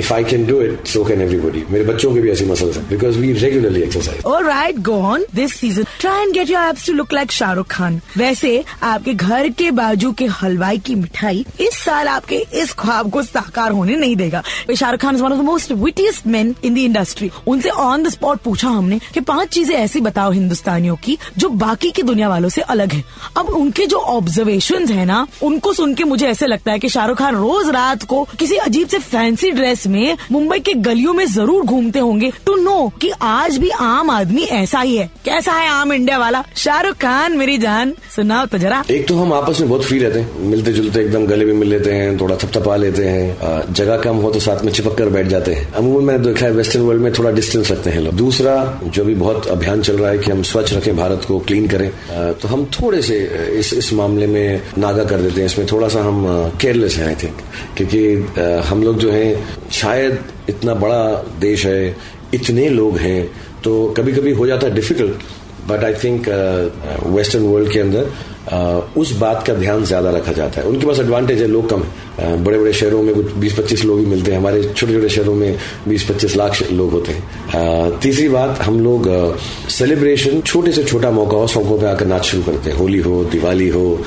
if 0.00 0.12
I 0.14 0.24
can 0.24 0.46
do 0.46 0.60
it 0.62 0.86
so 0.88 1.04
can 1.04 1.22
everybody 1.22 1.64
मेरे 1.70 1.84
बच्चों 1.84 2.12
के 2.14 2.20
भी 2.20 2.30
ऐसी 2.30 2.44
मसल्स 2.46 2.76
हैं 2.76 2.88
because 2.88 3.18
we 3.18 3.32
regularly 3.32 3.82
exercise 3.82 4.24
All 4.26 4.44
right, 4.44 4.82
go 4.82 4.96
on. 5.08 5.24
This 5.36 5.52
season, 5.60 5.86
try 6.00 6.14
and 6.24 6.34
get 6.34 6.50
your 6.52 6.60
abs 6.60 6.84
to 6.86 6.94
look 6.98 7.12
like 7.16 7.32
Shahrukh 7.32 7.66
Khan. 7.70 8.00
वैसे 8.16 8.52
आपके 8.82 9.14
घर 9.14 9.48
के 9.58 9.70
बाजू 9.80 10.12
के 10.18 10.26
हलवाई 10.40 10.78
की 10.86 10.94
मिठाई 10.94 11.44
इस 11.60 11.78
साल 11.84 12.08
आपके 12.08 12.36
इस 12.62 12.72
ख्वाब 12.78 13.10
को 13.10 13.22
साकार 13.22 13.72
होने 13.72 13.96
नहीं 13.96 14.16
देगा। 14.16 14.42
Shahrukh 14.74 15.00
Khan 15.00 15.14
is 15.16 15.22
one 15.22 15.32
of 15.32 15.40
the 15.40 15.44
most 15.44 15.72
wittiest 15.84 16.26
man 16.26 16.54
in 16.64 16.74
the 16.74 16.78
industry 16.78 17.30
उनसे 17.46 17.70
ऑन 17.88 18.02
द 18.02 18.08
स्पॉट 18.10 18.40
पूछा 18.44 18.68
हमने 18.76 18.98
कि 19.14 19.20
पाँच 19.22 19.48
चीज़ें 19.48 19.74
ऐसी 19.76 20.00
बताओ 20.00 20.30
हिंदुस्तानियों 20.32 20.96
की 20.96 21.18
जो 21.38 21.48
बाकी 21.56 21.90
की 21.90 22.02
दुनिया 22.02 22.28
वालों 22.28 22.48
से 22.48 22.60
अलग 22.62 22.92
है। 22.92 23.02
अब 23.36 23.48
उनके 23.50 23.86
जो 23.86 23.98
ऑब्जर्वेशन 23.98 24.86
है 24.88 25.04
ना, 25.04 25.26
उनको 25.42 25.72
सुन 25.72 25.94
के 25.94 26.04
मुझे 26.04 26.26
ऐसे 26.26 26.46
लगता 26.46 26.72
है 26.72 26.78
कि 26.78 26.88
शाहरुख 26.88 27.18
खान 27.18 27.36
रोज 27.36 27.68
रात 27.70 28.02
को 28.04 28.22
किसी 28.38 28.56
अजीब 28.58 28.88
से 28.88 28.98
फैंसी 29.00 29.50
ड्रेस 29.50 29.86
में 29.86 30.16
मुंबई 30.32 30.58
के 30.60 30.74
गलियों 30.82 31.12
में 31.14 31.24
ज़रूर 31.26 31.64
घूमते 31.64 31.98
होंगे 31.98 32.30
टू 32.46 32.54
नो 32.56 32.76
कि 33.00 33.10
आज 33.22 33.56
भी 33.58 33.70
आम 33.70 34.10
आदमी 34.10 34.42
ऐसा 34.42 34.80
ही 34.80 34.96
है। 34.96 35.10
कैसा 35.24 35.52
है 35.52 35.68
आम 35.70 35.92
इंडिया 35.92 36.18
वाला? 36.18 36.42
शाहरुख 36.56 36.96
खान, 36.96 37.36
मेरी 37.36 37.56
जान, 37.58 37.94
सुनाओ 38.16 38.46
तो 38.46 38.58
जरा। 38.58 38.82
एक 38.90 39.06
तो 39.08 39.16
हम 39.16 39.32
आपस 39.32 39.60
में 39.60 39.68
बहुत 39.68 39.84
फ्री 39.84 39.98
रहते 39.98 40.20
हैं। 40.20 40.40
मिलते 40.46 40.72
जुलते 40.72 41.00
एकदम 41.00 41.26
गले 41.26 41.44
भी 41.44 41.52
मिल 41.54 41.68
लेते 41.68 41.92
हैं, 41.92 42.18
थोड़ा 42.20 42.36
थपथपा 42.36 42.76
लेते 42.76 43.06
हैं। 43.06 43.72
जगह 43.72 43.96
कम 44.00 44.16
हो 44.16 44.30
तो 44.30 44.40
साथ 44.40 44.64
में 44.64 44.72
चिपक 44.72 44.96
कर 44.98 45.08
बैठ 45.10 45.26
जाते 45.26 45.54
हैं। 45.54 45.72
अमूमन 45.74 46.04
मैंने 46.04 46.24
देखा 46.24 46.46
है 46.46 46.52
वेस्टर्न 46.52 46.84
वर्ल्ड 46.84 47.02
में 47.02 47.12
थोड़ा 47.12 47.30
डिस्टेंस 47.32 47.70
रखते 47.70 47.90
हैं 47.90 48.00
लोग। 48.00 48.14
दूसरा 48.16 48.54
जो 48.86 49.04
भी 49.04 49.14
बहुत 49.14 49.46
अभियान 49.46 49.82
चल 49.82 49.98
रहा 49.98 50.10
है 50.10 50.18
कि 50.18 50.30
हम 50.30 50.42
स्वच्छ 50.42 50.72
रखें, 50.72 50.96
भारत 50.96 51.24
को 51.28 51.38
क्लीन 51.40 51.66
करें 51.68 51.90
तो 52.32 52.48
हम 52.48 52.64
थोड़े 52.72 53.02
से 53.02 53.18
इस 53.58 53.72
इस 53.74 53.92
मामले 53.92 54.26
में 54.26 54.62
नागा 54.78 55.04
कर 55.04 55.22
देते 55.22 55.40
हैं। 55.40 55.46
इसमें 55.46 55.66
थोड़ा 55.72 55.88
सा 55.88 56.02
हम 56.02 56.26
केयरलेस 56.60 56.96
हैं 56.96 57.06
आई 57.08 57.14
थिंक 57.14 57.36
क्योंकि 57.76 58.60
हम 58.68 58.82
लोग 58.82 58.98
जो 58.98 59.10
हैं, 59.10 59.30
शायद 59.72 60.18
इतना 60.48 60.74
बड़ा 60.74 61.02
देश 61.40 61.66
है, 61.66 61.96
इतने 62.34 62.68
लोग 62.68 62.96
हैं 62.98 63.26
तो 63.64 63.72
कभी 63.96 64.12
कभी 64.12 64.32
हो 64.32 64.46
जाता 64.46 64.66
है 64.66 64.74
difficult 64.74 65.22
but 65.68 65.84
I 65.84 65.94
think 65.94 66.28
western 67.06 67.44
world 67.44 67.72
के 67.72 67.80
अंदर 67.80 68.10
उस 68.96 69.12
बात 69.18 69.46
का 69.46 69.54
ध्यान 69.54 69.84
ज़्यादा 69.84 70.10
रखा 70.10 70.32
जाता 70.32 70.60
है। 70.60 70.66
उनके 70.66 70.86
पास 70.86 70.98
एडवांटेज 71.00 71.40
है, 71.42 71.46
लोग 71.48 71.68
कम 71.70 71.82
है। 71.82 72.44
बड़े 72.44 72.58
बड़े 72.58 72.72
शहरों 72.72 73.02
में 73.02 73.14
कुछ 73.14 73.32
20-25 73.34 73.84
लोग 73.84 73.98
ही 73.98 74.04
मिलते 74.06 74.30
हैं। 74.30 74.38
हमारे 74.38 74.62
छोटे 74.64 74.92
छोटे 74.92 75.08
शहरों 75.08 75.34
में 75.34 75.56
20-25 75.88 76.36
लाख 76.36 76.62
लोग 76.72 76.90
होते 76.90 77.12
हैं। 77.12 77.98
तीसरी 78.00 78.28
बात, 78.28 78.60
हम 78.62 78.78
लोग 78.80 79.08
सेलिब्रेशन 79.70 80.40
छोटे 80.40 80.72
से 80.72 80.84
छोटा 80.84 81.10
मौका 81.10 81.36
हो 81.36 81.46
सड़कों 81.46 81.78
पर 81.78 81.86
आकर 81.86 82.06
नाच 82.06 82.24
शुरू 82.24 82.42
करते 82.42 82.70
हैं। 82.70 82.76
होली 82.76 82.98
हो, 82.98 83.22
दिवाली 83.24 83.68
हो 83.68 83.98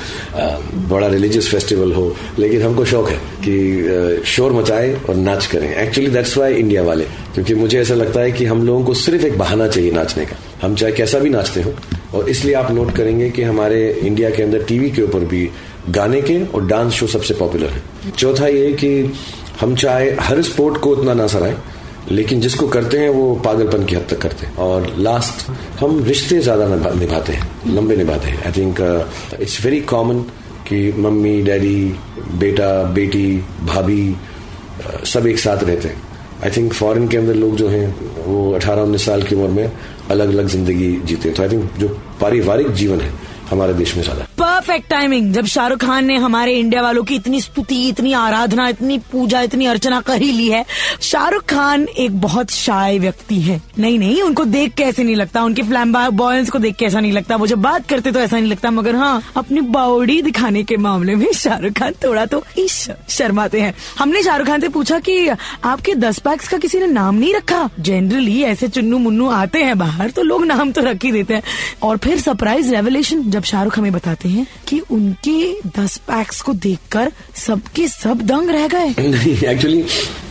बड़ा 0.90 1.06
रिलीजियस 1.06 1.48
फेस्टिवल 1.48 1.92
हो। 1.92 2.14
लेकिन 2.38 2.62
हमको 2.62 2.84
शौक 2.84 3.08
है 3.08 3.16
कि 3.46 4.22
शोर 4.26 4.52
मचाए 4.52 4.92
और 5.08 5.14
नाच 5.16 5.46
करें। 5.46 5.72
एक्चुअली 5.76 6.10
दैट्स 6.10 6.36
वाई 6.38 6.54
इंडिया 6.54 6.82
वाले। 6.82 7.04
क्योंकि 7.34 7.54
मुझे 7.54 7.80
ऐसा 7.80 7.94
लगता 7.94 8.20
है 8.20 8.32
कि 8.32 8.44
हम 8.44 8.66
लोगों 8.66 8.84
को 8.84 8.94
सिर्फ़ 8.96 9.26
एक 9.26 9.38
बहाना 9.38 9.68
चाहिए 9.68 9.90
नाचने 9.92 10.24
का। 10.24 10.36
हम 10.62 10.74
चाहे 10.74 10.92
कैसा 10.92 11.18
भी 11.18 11.30
नाचते 11.30 11.62
हो 11.62 11.74
और 12.14 12.28
इसलिए 12.28 12.54
आप 12.54 12.70
नोट 12.70 12.90
करेंगे 12.94 13.28
कि 13.30 13.42
हमारे 13.42 13.88
इंडिया 14.02 14.30
के 14.30 14.42
अंदर 14.42 14.62
टीवी 14.64 14.90
के 14.90 15.02
ऊपर 15.02 15.24
भी 15.24 15.48
गाने 15.90 16.20
के 16.22 16.42
और 16.44 16.66
डांस 16.66 16.92
शो 16.92 17.06
सबसे 17.06 17.34
पॉपुलर 17.34 17.68
है। 17.68 18.10
चौथा 18.10 18.46
ये 18.46 18.72
कि 18.72 18.90
हम 19.60 19.74
चाहे 19.74 20.10
हर 20.20 20.42
स्पोर्ट 20.42 20.78
को 20.80 20.90
उतना 20.90 21.14
ना 21.14 21.26
सराएँ 21.26 21.56
लेकिन 22.10 22.40
जिसको 22.40 22.66
करते 22.68 22.98
हैं 22.98 23.08
वो 23.10 23.34
पागलपन 23.44 23.84
की 23.86 23.94
हद 23.94 24.06
तक 24.10 24.18
करते 24.20 24.46
हैं। 24.46 24.56
और 24.58 24.86
लास्ट 24.98 25.50
हम 25.80 26.02
रिश्ते 26.04 26.38
ज़्यादा 26.40 26.66
निभाते 26.94 27.32
हैं 27.32 27.74
लंबे 27.74 27.96
निभाते 27.96 28.30
हैं। 28.30 28.44
I 28.46 28.52
think 28.52 28.80
it's 29.40 29.64
very 29.64 29.80
common 29.92 30.20
कि 30.68 30.92
मम्मी 30.98 31.40
डैडी 31.42 31.76
बेटा 32.38 32.72
बेटी 32.94 33.26
भाभी 33.64 34.02
अ, 34.10 35.04
सब 35.04 35.26
एक 35.26 35.38
साथ 35.38 35.62
रहते 35.64 35.88
हैं। 35.88 36.02
आई 36.44 36.50
थिंक 36.56 36.72
फॉरेन 36.72 37.08
के 37.08 37.16
अंदर 37.16 37.34
लोग 37.34 37.56
जो 37.56 37.68
हैं 37.68 37.86
वो 38.26 38.52
18-19 38.54 39.04
साल 39.06 39.22
की 39.22 39.34
उम्र 39.34 39.48
में 39.50 39.70
अलग 40.10 40.28
अलग 40.28 40.46
ज़िंदगी 40.48 40.90
जीते 41.04 41.30
तो 41.30 41.42
आई 41.42 41.48
थिंक 41.48 41.78
जो 41.78 41.88
पारिवारिक 42.20 42.70
जीवन 42.74 43.00
है 43.00 43.12
हमारे 43.50 43.74
देश 43.74 43.94
में 43.96 44.02
ज़्यादा। 44.02 44.26
परफेक्ट 44.38 44.88
टाइमिंग 44.90 45.32
जब 45.32 45.44
शाहरुख 45.46 45.78
खान 45.78 46.04
ने 46.04 46.16
हमारे 46.16 46.52
इंडिया 46.54 46.82
वालों 46.82 47.02
की 47.04 47.14
इतनी 47.14 47.40
स्तुति, 47.40 47.88
इतनी 47.88 48.12
आराधना, 48.12 48.68
इतनी 48.68 48.98
पूजा, 49.12 49.40
इतनी 49.40 49.66
अर्चना 49.66 50.00
कर 50.00 50.22
ही 50.22 50.30
ली 50.32 50.48
है। 50.48 50.64
शाहरुख 51.02 51.44
खान 51.44 51.86
एक 51.98 52.20
बहुत 52.20 52.50
शाय 52.50 52.98
व्यक्ति 52.98 53.40
है। 53.40 53.60
नहीं 53.78 53.98
नहीं, 53.98 54.20
उनको 54.22 54.44
देख 54.46 54.74
के 54.74 54.82
ऐसे 54.82 55.04
नहीं 55.04 55.16
लगता। 55.16 55.42
उनके 55.42 55.62
फ्लैम्बा 55.62 56.08
बॉयंस 56.12 56.50
को 56.50 56.58
देख 56.58 56.76
के 56.76 56.86
ऐसा 56.86 57.00
नहीं 57.00 57.12
लगता। 57.12 57.36
जब 57.46 57.62
बात 57.62 57.88
करते 57.88 58.12
तो 58.12 58.20
ऐसा 58.20 58.38
नहीं 58.38 58.50
लगता, 58.50 58.70
मगर 58.70 58.94
हाँ 58.94 59.22
अपनी 59.36 59.60
बाउडी 59.70 60.20
दिखाने 60.22 60.62
के 60.64 60.76
मामले 60.78 61.14
में 61.14 61.26
शाहरुख 61.32 61.72
खान 61.72 61.94
थोड़ा 62.04 62.26
तो 62.26 62.42
इश 62.58 62.86
शर्माते 63.08 63.60
हैं। 63.60 63.74
हमने 63.98 64.22
शाहरुख 64.22 64.46
खान 64.46 64.60
से 64.60 64.68
पूछा 64.68 64.98
कि 65.00 65.28
आपके 65.28 65.94
दस 65.96 66.18
पैक्स 66.18 66.48
का 66.48 66.58
किसी 66.58 66.78
ने 66.78 66.86
नाम 66.88 67.14
नहीं 67.14 67.34
रखा? 67.34 67.68
जनरली 67.80 68.42
ऐसे 68.44 68.68
चुन्नू 68.68 68.98
मुन्नू 68.98 69.28
आते 69.32 69.62
हैं 69.62 69.78
बाहर 69.78 70.10
तो 70.10 70.22
लोग 70.22 70.44
नाम 70.44 70.72
तो 70.72 70.82
रख 70.82 71.04
ही 71.04 71.12
देते 71.12 71.34
हैं। 71.34 71.42
और 71.82 71.96
फिर 71.98 72.20
सरप्राइज़ 72.20 72.74
रेवलेशन 72.74 73.22
जब 73.40 73.44
शाहरुख 73.44 73.78
हमें 73.78 73.92
बताते 73.92 74.28
हैं 74.28 74.46
कि 74.68 74.80
उनके 74.90 75.52
दस 75.80 75.96
पैक्स 75.96 76.40
को 76.40 76.52
देखकर 76.52 77.12
सबके 77.34 77.88
सब 77.88 78.20
दंग 78.20 78.50
रह 78.50 78.68
गए। 78.68 78.88
एक्चुअली 79.46 79.84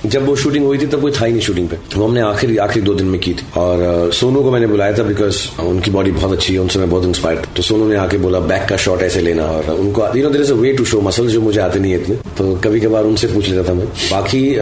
जब 0.06 0.26
वो 0.26 0.36
शूटिंग 0.36 0.66
हुई 0.66 0.78
थी, 0.78 0.86
तब 0.86 1.02
कोई 1.02 1.12
था 1.12 1.26
ही 1.26 1.32
नहीं 1.32 1.42
शूटिंग 1.42 1.70
पे। 1.70 1.76
तो 1.76 2.08
हमने 2.08 2.22
आखिरी 2.22 2.58
आखिरी 2.58 2.82
दो 2.86 2.94
दिन 2.94 3.08
में 3.08 3.22
की 3.22 3.34
थी। 3.34 3.60
और 3.60 4.12
सोनू 4.14 4.42
को 4.42 4.52
मैंने 4.52 4.68
बुलाया 4.68 4.98
था 4.98 5.04
बिकॉज़ 5.04 5.62
उनकी 5.62 5.92
बॉडी 5.92 6.12
बहुत 6.12 6.32
अच्छी 6.32 6.54
है, 6.54 6.60
उनसे 6.60 6.80
मैं 6.80 6.90
बहुत 6.90 7.04
इंस्पायर्ड 7.04 7.46
तो 7.56 7.62
सोनू 7.62 7.90
ने 7.90 7.96
आके 7.96 8.18
बोला 8.18 8.40
बैक 8.40 8.70
का 8.70 8.78
शॉट 8.78 9.02
ऐसे 9.02 9.22
लेना। 9.22 9.44
और 9.44 9.64
उनको 9.70 10.18
you 10.18 10.24
know 10.24 10.30
there 10.30 10.44
is 10.44 10.52
a 10.52 10.56
way 10.56 10.74
to 10.74 10.86
show 10.86 11.02
muscle 11.02 11.28
जो 11.28 11.42
मुझे 11.42 11.60
आते 11.60 11.80
नहीं 11.80 11.92
है 11.92 12.02
इतने। 12.02 12.16
तो 12.16 12.56
कभी 12.56 12.80
कभार 12.80 13.04
उनसे 13.04 13.28
पूछ 13.28 13.50
लेता 13.50 13.70
था 13.70 13.74
मैं। 13.74 13.86
बाकी 13.86 14.56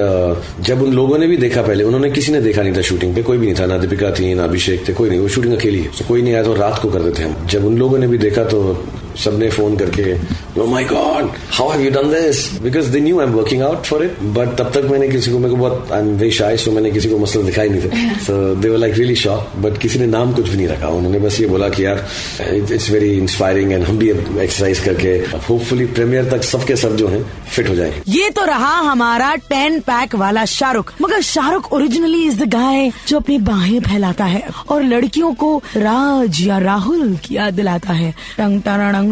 जब 0.64 0.84
उन 0.84 0.94
लोगों 0.94 1.18
ने 1.18 1.28
भी 1.28 1.38
देखा 1.38 1.62
पहले, 1.62 1.84
उन्होंने 1.84 2.10
किसी 2.12 2.32
ने 2.32 2.42
देखा 2.42 2.62
नहीं 2.62 2.78
था 2.78 2.82
शूटिंग 2.82 3.16
पे। 3.16 3.24
कोई 3.24 3.38
भी 3.38 3.46
नहीं 3.46 3.60
था, 3.60 3.66
ना 3.66 3.78
दीपिका 3.78 4.12
थी, 4.12 4.34
ना 4.34 4.44
अभिषेक 4.44 4.88
थे, 4.90 4.94
कोई 4.94 5.10
नहीं। 5.10 5.20
वो 5.20 5.28
शूटिंग 5.28 5.54
अकेली 5.54 5.80
है। 5.80 5.88
तो 5.88 6.06
कोई 6.08 6.22
नहीं 6.22 6.34
आया 6.34 6.44
तो 6.44 6.54
रात 6.54 6.80
को 6.82 6.90
करते 6.90 7.20
थे 7.20 7.24
हम। 7.24 7.48
जब 7.48 7.66
उन 7.66 7.78
लोगों 7.78 7.98
ने 7.98 8.08
भी 8.08 8.18
देखा 8.18 8.37
todo. 8.46 8.78
सबने 9.24 9.50
फ़ोन 9.50 9.78
करके 9.78 10.14
ओ 10.62 10.66
my 10.68 10.84
god 10.84 11.30
how 11.52 11.70
have 11.70 11.82
you 11.82 11.92
done 11.92 12.14
this 12.14 12.40
because 12.62 12.90
they 12.92 13.00
knew 13.00 13.20
I 13.20 13.26
am 13.26 13.34
working 13.34 13.62
out 13.64 13.86
for 13.86 14.04
it 14.04 14.20
but 14.38 14.56
तब 14.58 14.72
तक 14.74 14.88
मैंने 14.92 15.08
किसी 15.08 15.32
को 15.32 15.40
मेरे 15.40 15.50
को 15.50 15.58
बहुत 15.58 15.92
आई 15.92 16.00
एम 16.00 16.08
वेरी 16.18 16.32
शाय 16.32 16.58
सो 16.58 16.72
मैंने 16.72 16.92
किसी 16.92 17.10
को 17.10 17.18
मसला 17.20 17.44
दिखाई 17.44 17.70
नहीं 17.70 17.82
था। 17.82 18.18
So 18.24 18.34
they 18.56 18.70
were 18.70 18.78
like 18.78 18.94
really 18.94 19.16
shock 19.16 19.56
but 19.58 19.78
किसी 19.78 20.00
ने 20.00 20.06
नाम 20.08 20.34
कुछ 20.34 20.50
भी 20.50 20.58
नहीं 20.58 20.68
रखा। 20.68 20.88
उन्होंने 20.98 21.20
बस 21.20 21.40
ये 21.42 21.48
बोला 21.48 21.70
कि 21.70 21.86
यार 21.86 22.08
इट्स 22.74 22.90
वेरी 22.92 23.12
इंस्पायरिंग 23.18 23.72
एंड 23.72 23.84
हम 23.84 23.98
भी 23.98 24.10
एक्सरसाइज 24.10 24.80
करके 24.80 25.10
होपफुली 25.50 25.86
प्रीमियर 25.88 26.30
तक 26.32 26.44
सबके 26.44 26.76
सब 26.76 26.96
जो 26.96 27.08
हैं 27.08 27.24
फिट 27.48 27.70
हो 27.70 27.76
जाएँगे. 27.76 28.02
ये 28.12 28.30
तो 28.30 28.46
रहा 28.46 28.74
हमारा 28.82 29.34
टेन 29.50 29.80
पैक 29.80 30.16
वाला 30.16 30.46
शाहरुख। 30.46 30.94
मगर 31.02 31.22
Shahrukh 31.22 31.72
originally 31.74 32.24
is 32.28 32.40
the 32.44 32.50
guy 32.50 32.92
जो 33.08 33.18
अपनी 33.18 33.38
बाहें 33.48 33.80
फैलाता 33.82 34.26
है 34.26 34.44
और 34.70 34.84
लड़कियों 34.84 35.34
को 35.36 35.56
राज 35.78 36.42
या 36.42 36.58
राहुल 36.58 37.16
की 37.26 37.36
याद 37.36 37.54
दिलाता 37.54 37.94
है। 37.94 38.14
टंग 38.38 38.62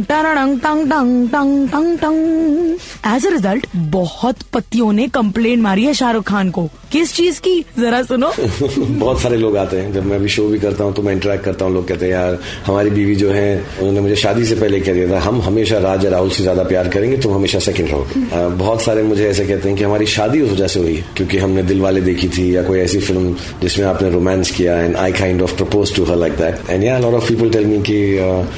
टंग 0.04 0.60
टंग 0.60 0.60
टंग 0.60 0.92
टंग 0.92 1.30
टंग 1.30 1.70
टंग 1.70 1.98
टंग 1.98 3.16
एज 3.16 3.28
अ 3.28 3.30
रिज़ल्ट 3.30 3.68
बहुत 3.76 4.36
पतियों 4.54 4.94
ने 4.94 5.08
कंप्लेन 5.08 5.62
मारी 5.62 5.84
है 5.84 5.94
शाहरुख 5.94 6.24
खान 6.24 6.50
को। 6.50 6.70
किस 6.92 7.14
चीज़ 7.14 7.40
की? 7.40 7.66
जरा 7.80 8.04
सुनो। 8.04 8.34
बहुत 8.80 9.22
सारे 9.22 9.38
लोग 9.38 9.58
आते 9.58 9.78
हैं। 9.78 9.94
जब 9.94 10.06
मैं 10.06 10.16
अभी 10.16 10.30
शो 10.30 10.48
भी 10.48 10.60
करता 10.60 10.84
हूँ 10.84 10.94
तो 10.94 11.02
मैं 11.02 11.14
इंटरेक्ट 11.14 11.46
करता 11.46 11.66
हूँ 11.66 11.74
लोग 11.74 11.88
कहते 11.88 12.06
हैं 12.06 12.12
यार 12.12 12.40
हमारी 12.66 12.90
बीवी 12.90 13.16
जो 13.16 13.32
है 13.32 13.66
उन्होंने 13.80 14.00
मुझे 14.00 14.16
शादी 14.16 14.46
से 14.46 14.56
पहले 14.56 14.80
कह 14.80 14.94
दिया 14.94 15.12
था 15.12 15.20
हम 15.20 15.42
हमेशा 15.42 15.78
राज 15.78 16.06
राहुल 16.06 16.30
से 16.30 16.44
ज़्यादा 16.44 16.64
प्यार 16.64 16.88
करेंगे 16.88 17.18
तुम 17.18 17.34
हमेशा 17.34 17.60
सेकंड 17.60 17.90
रहोगे। 17.90 18.50
बहुत 18.50 18.82
सारे 18.82 19.04
मुझे 19.04 19.30
ऐसे 19.30 19.46
कहते 19.46 19.70
हैं 19.70 19.78
कि 19.78 19.84
हमारी 19.84 20.06
शादी 20.06 20.42
उस 20.42 20.52
वजह 20.52 20.68
से 20.68 20.80
हुई 20.80 21.04
क्योंकि 21.18 21.38
हमने 21.38 21.64
दिल 21.64 21.82
वाले 21.82 22.02
देखी 22.02 22.30
थी 22.30 22.56
या 22.56 22.64
कोई 22.64 22.80
ऐसी 22.80 23.00
फ़िल्म 23.00 23.36
जिसमें 23.62 23.86
आपने 23.86 24.10
रोमांस 24.10 24.52
किया 24.52 24.80
and 24.80 24.96
I 24.96 25.12
kind 25.12 25.42
of 25.42 25.56
propose 25.58 25.96
to 25.96 26.04
her 26.04 26.16
like 26.16 26.34
that 26.34 26.70
and 26.70 26.84
या 26.84 27.00
lot 27.00 27.14
of 27.14 27.28
people 27.30 27.50
tell 27.50 27.66
me 27.66 27.78
कि 27.82 28.00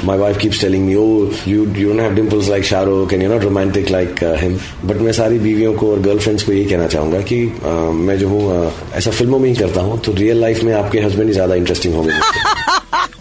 my 0.05 0.17
wife 0.17 0.37
keeps 0.37 0.61
telling 0.61 0.85
me 0.85 0.95
oh 0.95 1.26
you 1.47 1.65
you 1.75 1.93
don't 1.93 1.99
have 1.99 2.49
like 2.49 2.63
Shahrukh 2.63 3.13
and 3.13 3.23
you 3.23 3.29
not 3.29 3.43
romantic 3.43 3.89
like 3.89 4.23
him 4.23 4.57
but 4.85 4.95
मैं 4.95 5.11
सारी 5.11 5.39
बीवियों 5.39 5.73
को 5.73 5.91
और 5.91 5.99
girlfriends 5.99 6.43
को 6.43 6.51
यही 6.51 6.65
कहना 6.65 6.87
चाहूँगा 6.87 7.21
कि 7.21 7.45
अ, 7.65 7.69
मैं 7.93 8.17
जो 8.19 8.27
हूँ 8.29 8.67
अ, 8.67 8.71
ऐसा 8.95 9.11
फ़िल्मों 9.11 9.39
में 9.39 9.49
ही 9.49 9.55
करता 9.55 9.81
हूँ 9.81 9.99
तो 9.99 10.13
रियल 10.13 10.41
लाइफ 10.41 10.63
में 10.63 10.73
आपके 10.73 10.99
हस्बैंड 10.99 11.27
ही 11.27 11.33
ज़्यादा 11.33 11.55
इंटरेस्टिंग 11.55 11.93
होंगे। 11.95 12.11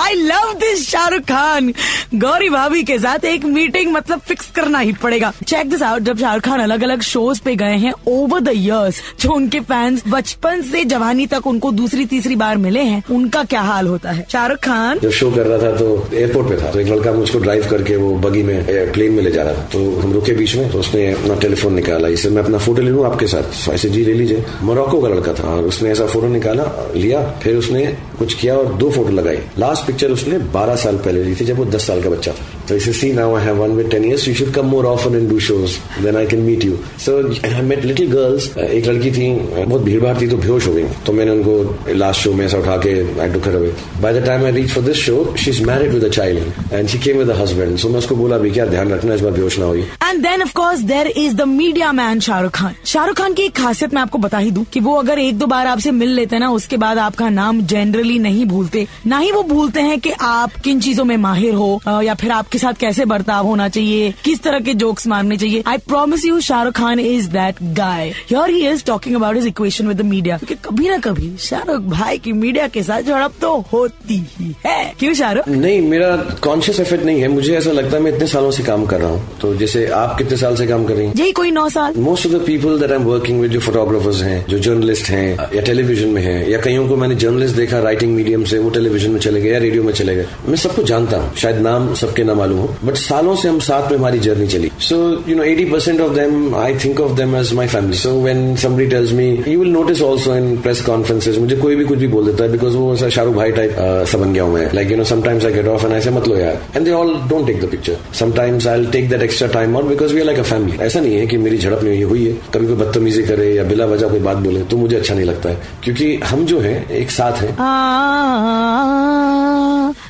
I 0.00 0.14
love 0.14 0.52
this 0.58 0.86
Shahrukh 0.88 1.22
Khan 1.22 1.68
Gauri 2.14 2.48
भाभी 2.50 2.82
के 2.82 2.98
साथ 2.98 3.24
एक 3.24 3.44
मीटिंग 3.46 3.90
मतलब 3.92 4.20
फिक्स 4.20 4.50
करना 4.50 4.78
ही 4.78 4.92
पड़ेगा। 4.92 5.32
चेक 5.46 5.70
दिस 5.70 5.82
आउट 5.82 6.02
जब 6.02 6.18
शाहरुख 6.18 6.44
खान 6.44 6.60
अलग 6.60 6.82
अलग 6.82 7.02
शोज़ 7.02 7.40
पे 7.44 7.54
गए 7.56 7.76
हैं 7.78 7.92
ओवर 8.08 8.40
द 8.40 8.48
इयर्स 8.48 9.00
जो 9.20 9.32
उनके 9.32 9.60
फैंस 9.62 10.02
बचपन 10.08 10.62
से 10.62 10.84
जवानी 10.84 11.26
तक 11.26 11.46
उनको 11.46 11.72
दूसरी 11.72 12.04
तीसरी 12.06 12.36
बार 12.36 12.56
मिले 12.56 12.82
हैं, 12.82 13.02
उनका 13.10 13.42
क्या 13.44 13.60
हाल 13.62 13.86
होता 13.86 14.10
है? 14.10 14.26
शाहरुख 14.32 14.58
खान 14.58 14.98
जब 14.98 15.10
शो 15.10 15.30
कर 15.30 15.46
रहा 15.46 15.58
था 15.58 15.76
तो 15.76 16.08
एयरपोर्ट 16.14 16.48
पे 16.48 16.56
था। 16.62 16.70
तो 16.70 16.80
एक 16.80 16.88
लड़का 16.88 17.12
मुझको 17.12 17.38
ड्राइव 17.38 17.66
करके 17.70 17.96
वो 17.96 18.14
बगी 18.20 18.42
में 18.42 18.92
प्लेन 18.92 19.12
में 19.12 19.22
ले 19.22 19.30
जा 19.30 19.42
रहा 19.42 19.54
था। 19.54 19.68
तो 19.72 19.84
हम 20.00 20.12
रुके 20.12 20.32
बीच 20.32 20.54
में 20.56 20.70
तो 20.72 20.78
उसने 20.78 21.06
अपना 21.12 21.34
टेलीफोन 21.40 21.74
निकाला। 21.74 22.08
इसे 22.08 22.30
मैं 22.30 22.42
अपना 22.42 22.58
फ़ोटो 22.58 22.82
ले 22.82 22.90
लूँ 22.90 23.04
आपके 23.06 23.26
साथ? 23.26 23.68
ऐसे 23.70 23.88
जी, 23.90 24.04
ले 24.04 24.14
लीजिए। 24.14 24.44
मोरक्को 24.62 25.00
का 25.02 25.08
लड़का 25.08 25.34
था। 25.34 25.48
और 25.50 25.64
उसने 25.64 25.90
ऐसा 25.90 26.06
फ़ोटो 26.06 26.28
निकाला, 26.28 26.64
लिया। 26.96 27.22
फिर 27.42 27.56
उसने 27.56 27.84
कुछ 28.18 28.34
किया 28.34 28.56
और 28.56 28.74
दो 28.74 28.90
फ़ोटो 28.90 29.12
लगाई 29.12 29.38
लास्ट 29.58 29.88
पिक्चर 29.90 30.10
उसने 30.10 30.38
12 30.52 30.76
साल 30.76 30.96
पहले 30.96 31.24
ली 31.24 31.34
थी 31.34 31.44
जब 31.44 31.56
वो 31.56 31.64
10 31.64 31.86
साल 31.86 32.02
का 32.02 32.10
बच्चा 32.10 32.32
था। 32.32 32.59
तो 32.70 32.76
इसे 32.76 32.92
see 32.92 33.12
now 33.12 33.34
I 33.36 33.44
have 33.44 33.56
one 33.56 33.70
with 33.76 33.88
10 33.90 34.04
years 34.04 34.26
you 34.28 34.34
should 34.34 34.52
come 34.54 34.66
more 34.66 34.86
often 34.86 35.14
and 35.14 35.28
do 35.30 35.38
shows 35.40 35.72
then 36.02 36.16
I 36.16 36.26
can 36.26 36.40
meet 36.40 36.64
you 36.64 36.78
so 37.04 37.16
I 37.46 37.60
met 37.70 37.84
little 37.84 38.10
girls 38.12 38.46
एक 38.58 38.86
लड़की 38.86 39.10
थी 39.12 39.30
बहुत 39.56 39.82
भीड़ 39.82 40.00
भाड़ 40.02 40.20
थी 40.20 40.26
तो 40.28 40.36
बेहोश 40.36 40.66
हो 40.66 40.74
गई। 40.74 40.84
तो 41.06 41.12
मैंने 41.12 41.30
उनको 41.30 41.94
लास्ट 41.94 42.20
शो 42.20 42.32
में 42.32 42.44
ऐसा 42.46 42.58
उठा 42.58 42.76
के 42.86 42.92
I 43.20 43.30
to 43.32 43.40
away 43.50 43.72
by 44.02 44.20
the 44.20 44.24
time 44.26 44.44
I 44.44 44.52
reach 44.52 44.70
for 44.70 44.84
this 44.84 44.96
show 44.96 45.16
she 45.38 45.50
is 45.50 45.62
married 45.64 45.92
with 45.94 46.04
a 46.04 46.08
child 46.08 46.72
and 46.72 46.88
she 46.88 46.98
came 46.98 47.18
with 47.18 47.30
a 47.30 47.40
husband 47.42 47.76
so 47.78 47.88
मैं 47.88 47.98
उसको 47.98 48.16
बोला 48.16 48.38
भी 48.38 48.50
क्या 48.50 48.66
ध्यान 48.66 48.92
रखना 48.92 49.14
इस 49.14 49.20
बार 49.20 49.32
बेहोश 49.32 49.58
ना 49.58 49.64
हुई 49.64 49.80
and 49.80 50.22
then 50.22 50.42
of 50.42 50.52
course 50.52 50.80
there 50.92 51.06
is 51.16 51.34
the 51.34 51.48
media 51.48 51.92
man 51.92 52.20
Shahrukh 52.20 52.52
Khan 52.52 52.74
Shahrukh 52.84 53.16
Khan 53.16 53.34
की 53.34 53.42
एक 53.42 53.56
खासियत 53.56 53.94
मैं 53.94 54.02
आपको 54.02 54.18
बता 54.18 54.38
ही 54.38 54.50
दूँ 54.50 54.64
कि 54.72 54.80
वो 54.80 54.94
अगर 54.94 55.18
एक 55.18 55.38
दो 55.38 55.46
बार 55.46 55.66
आपसे 55.66 55.90
मिल 55.90 56.14
लेते 56.14 56.36
हैं 56.36 56.40
ना, 56.40 56.50
उसके 56.50 56.76
बाद 56.76 56.98
आपका 56.98 57.28
नाम 57.28 57.60
जनरली 57.66 58.18
नहीं 58.18 58.44
भूलते। 58.46 58.86
ना 59.06 59.18
ही 59.18 59.30
वो 59.32 59.42
भूलते 59.42 59.80
हैं 59.80 59.98
कि 60.00 60.10
आप 60.20 60.54
किन 60.64 60.80
चीज़ों 60.80 61.04
में 61.04 61.16
माहिर 61.16 61.54
हो 61.54 61.80
या 61.88 62.14
फिर 62.14 62.30
आपके 62.30 62.58
साथ 62.60 62.80
कैसे 62.80 63.04
बर्ताव 63.06 63.46
होना 63.46 63.68
चाहिए? 63.68 64.12
किस 64.24 64.42
तरह 64.42 64.60
के 64.60 64.74
जोक्स 64.76 65.06
मारने 65.06 65.36
चाहिए? 65.36 65.62
I 65.66 65.78
promise 65.88 66.24
you 66.24 66.40
Shahrukh 66.42 66.74
Khan 66.74 67.00
is 67.00 67.28
that 67.30 67.62
guy 67.76 68.08
here 68.30 68.50
he 68.50 68.66
is 68.68 68.84
talking 68.84 69.16
about 69.16 69.36
his 69.36 69.46
equation 69.46 69.88
with 69.88 69.96
the 69.96 70.04
media 70.06 70.36
क्योंकि 70.38 70.54
कभी 70.64 70.88
ना 70.88 70.98
कभी 71.00 71.30
शाहरुख 71.40 71.82
भाई 71.90 72.18
की 72.18 72.32
मीडिया 72.34 72.66
के 72.68 72.82
साथ 72.82 73.02
झड़प 73.02 73.34
तो 73.40 73.56
होती 73.72 74.16
ही 74.30 74.54
है। 74.66 74.92
क्यों 74.98 75.14
शाहरुख 75.14 75.48
नहीं 75.48 75.80
मेरा 75.88 76.16
कॉन्शियस 76.42 76.80
एफर्ट 76.80 77.02
नहीं 77.02 77.20
है। 77.20 77.28
मुझे 77.28 77.56
ऐसा 77.56 77.72
लगता 77.72 77.96
है 77.96 78.02
मैं 78.02 78.12
इतने 78.14 78.26
सालों 78.26 78.50
से 78.50 78.62
काम 78.62 78.86
कर 78.86 79.00
रहा 79.00 79.10
हूँ। 79.10 79.38
तो 79.40 79.54
जैसे 79.56 79.86
आप 79.96 80.16
कितने 80.18 80.36
साल 80.36 80.56
से 80.56 80.66
काम 80.66 80.84
कर 80.84 80.94
रही 80.94 81.06
हैं? 81.06 81.14
यही 81.16 81.32
कोई 81.32 81.50
नौ 81.50 81.68
साल। 81.68 81.94
Most 81.98 82.26
of 82.26 82.34
the 82.34 82.40
people 82.46 82.78
that 82.80 82.90
I 82.90 82.96
am 82.96 83.04
working 83.04 83.40
with 83.40 83.50
जो 83.50 83.60
फोटोग्राफर्स 83.60 84.22
हैं 84.22 84.44
जो 84.48 84.58
जर्नलिस्ट 84.58 85.10
हैं 85.10 85.28
या 85.54 85.62
टेलीविज़न 85.62 86.08
में 86.08 86.22
हैं 86.22 86.48
या 86.48 86.60
कईयों 86.60 86.88
को 86.88 86.96
मैंने 86.96 87.14
जर्नलिस्ट 87.16 87.56
देखा 87.56 87.78
राइटिंग 87.80 88.14
मीडियम 88.14 88.44
से 88.44 88.58
वो 88.58 88.70
टेलीविज़न 88.70 89.10
में 89.10 89.20
चले 89.20 89.40
गए 89.40 89.50
या 89.50 89.58
रेडियो 89.58 89.82
में 89.82 89.92
चले 89.92 90.14
गए। 90.16 90.26
मैं 90.48 90.56
सबको 90.56 90.82
जानता 90.82 91.16
हूँ। 91.16 91.34
शायद 91.36 91.56
नाम 91.60 91.92
सबके 91.94 92.24
ना 92.24 92.34
मालूम 92.34 92.49
हो 92.52 92.68
बट 92.84 92.96
सालों 92.96 93.34
से 93.36 93.48
हम 93.48 93.58
साथ 93.60 93.90
में 93.90 93.96
हमारी 93.98 94.18
जर्नी 94.18 94.46
चली। 94.46 94.70
So 94.80 94.96
you 95.28 95.36
know 95.36 95.42
eighty 95.44 95.64
percent 95.64 96.00
of 96.00 96.12
them 96.14 96.54
I 96.56 96.74
think 96.84 97.00
of 97.00 97.12
them 97.16 97.36
as 97.36 97.52
my 97.54 97.66
family 97.66 97.96
so 97.98 98.10
when 98.22 98.54
somebody 98.56 98.86
tells 98.86 99.12
me 99.12 99.28
you 99.48 99.58
will 99.60 99.70
notice 99.72 100.02
also 100.02 100.34
in 100.36 100.56
press 100.58 100.80
conferences 100.82 101.38
मुझे 101.38 101.56
कोई 101.56 101.76
भी 101.76 101.84
कुछ 101.84 101.98
भी 101.98 102.08
बोल 102.08 102.26
देता 102.26 102.44
है 102.44 102.52
बिकॉज़ 102.52 102.76
वो 102.76 102.92
ऐसा 102.94 103.08
शाहरुख 103.08 103.34
भाई 103.34 103.52
टाइप 103.52 103.76
सा 104.10 104.18
बन 104.18 104.32
गया 104.32 104.42
हूँ 104.42 104.54
मैं। 104.54 104.68
Like 104.74 104.90
you 104.90 104.96
know 104.96 105.04
sometimes 105.04 105.44
I 105.44 105.52
get 105.52 105.66
off 105.68 105.86
and 105.86 105.94
ऐसे 105.94 106.10
मत 106.10 106.28
लो 106.28 106.36
यार. 106.36 106.60
And 106.76 106.84
they 106.84 106.92
all 106.92 107.14
don't 107.28 107.46
take 107.46 107.60
the 107.62 107.68
picture 107.70 107.96
sometimes 108.18 108.66
I 108.66 108.84
take 108.92 109.08
that 109.10 109.22
extra 109.22 109.48
time 109.48 109.76
out 109.76 109.84
because 109.84 110.14
we 110.14 110.20
are 110.20 110.26
like 110.26 110.38
a 110.38 110.42
family 110.42 110.78
ऐसा 110.84 111.00
नहीं 111.00 111.18
है 111.18 111.26
कि 111.26 111.36
मेरी 111.38 111.58
झड़प 111.58 111.82
नहीं 111.84 112.04
हुई 112.04 112.26
है। 112.26 112.32
कभी 112.54 112.66
कोई 112.66 112.76
बदतमीजी 112.76 113.22
करे 113.22 113.52
या 113.54 113.64
बिला 113.64 113.86
वजह 113.86 114.08
कोई 114.08 114.20
बात 114.20 114.36
बोले 114.38 114.62
तो 114.70 114.76
मुझे 114.76 114.96
अच्छा 114.96 115.14
नहीं 115.14 115.24
लगता 115.24 115.48
है। 115.48 115.62
क्योंकि 115.84 116.14
हम 116.24 116.44
जो 116.46 116.60
है, 116.60 116.84
एक 116.92 117.10
साथ 117.10 117.42
हैं। 117.42 117.54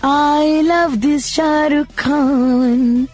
I 0.05 0.61
love 0.63 0.97
this 0.97 1.27
Shahrukh 1.27 1.87
Khan 1.99 3.07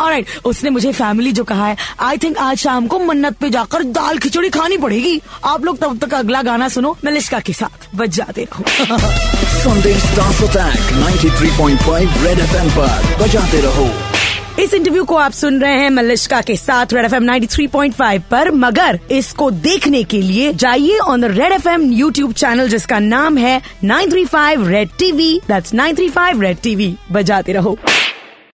Alright, 0.00 0.26
उसने 0.44 0.70
मुझे 0.70 0.92
फैमिली 0.92 1.32
जो 1.32 1.44
कहा 1.44 1.66
है 1.66 1.76
आई 2.00 2.18
थिंक 2.18 2.38
आज 2.38 2.56
शाम 2.56 2.86
को 2.86 2.98
मन्नत 2.98 3.36
पे 3.36 3.50
जाकर 3.50 3.82
दाल 3.82 4.18
खिचड़ी 4.18 4.50
खानी 4.50 4.76
पड़ेगी। 4.76 5.22
आप 5.44 5.64
लोग 5.64 5.78
तब 5.78 5.98
तक 5.98 6.14
अगला 6.14 6.42
गाना 6.42 6.68
सुनो 6.68 6.96
मैं 7.04 7.12
लिश्का 7.12 7.40
के 7.40 7.52
साथ 7.52 7.96
बच 7.96 8.08
जाते 8.08 8.44
रहो 8.44 8.64
संदेश 9.62 10.02
Stars 10.02 10.40
Attack 10.48 10.80
93.5 10.92 12.24
रेड 12.24 12.38
एफएम 12.38 12.70
पर 12.70 13.18
बजाते 13.22 13.60
रहो। 13.60 14.01
इस 14.60 14.74
इंटरव्यू 14.74 15.04
को 15.04 15.14
आप 15.14 15.32
सुन 15.32 15.60
रहे 15.60 15.76
हैं 15.78 15.90
मलिश्का 15.90 16.40
के 16.40 16.56
साथ 16.56 16.92
रेड 16.92 17.04
एफ़ 17.04 17.14
एम 17.14 17.90
फाइव 17.90 18.22
पर। 18.30 18.50
मगर 18.50 18.98
इसको 19.10 19.50
देखने 19.50 20.02
के 20.04 20.20
लिए 20.22 20.52
जाइए 20.52 20.98
on 20.98 21.20
the 21.20 21.24
red 21.24 21.52
F 21.52 21.68
M 21.68 21.90
YouTube 21.92 22.32
channel 22.32 22.68
जिसका 22.68 22.98
नाम 22.98 23.38
है 23.38 23.60
935 23.84 24.66
red 24.68 24.90
TV 24.98 25.40
that's 25.48 25.74
935 25.74 26.40
red 26.42 26.58
TV 26.62 26.94
बजाते 27.12 27.52
रहो। 27.52 27.78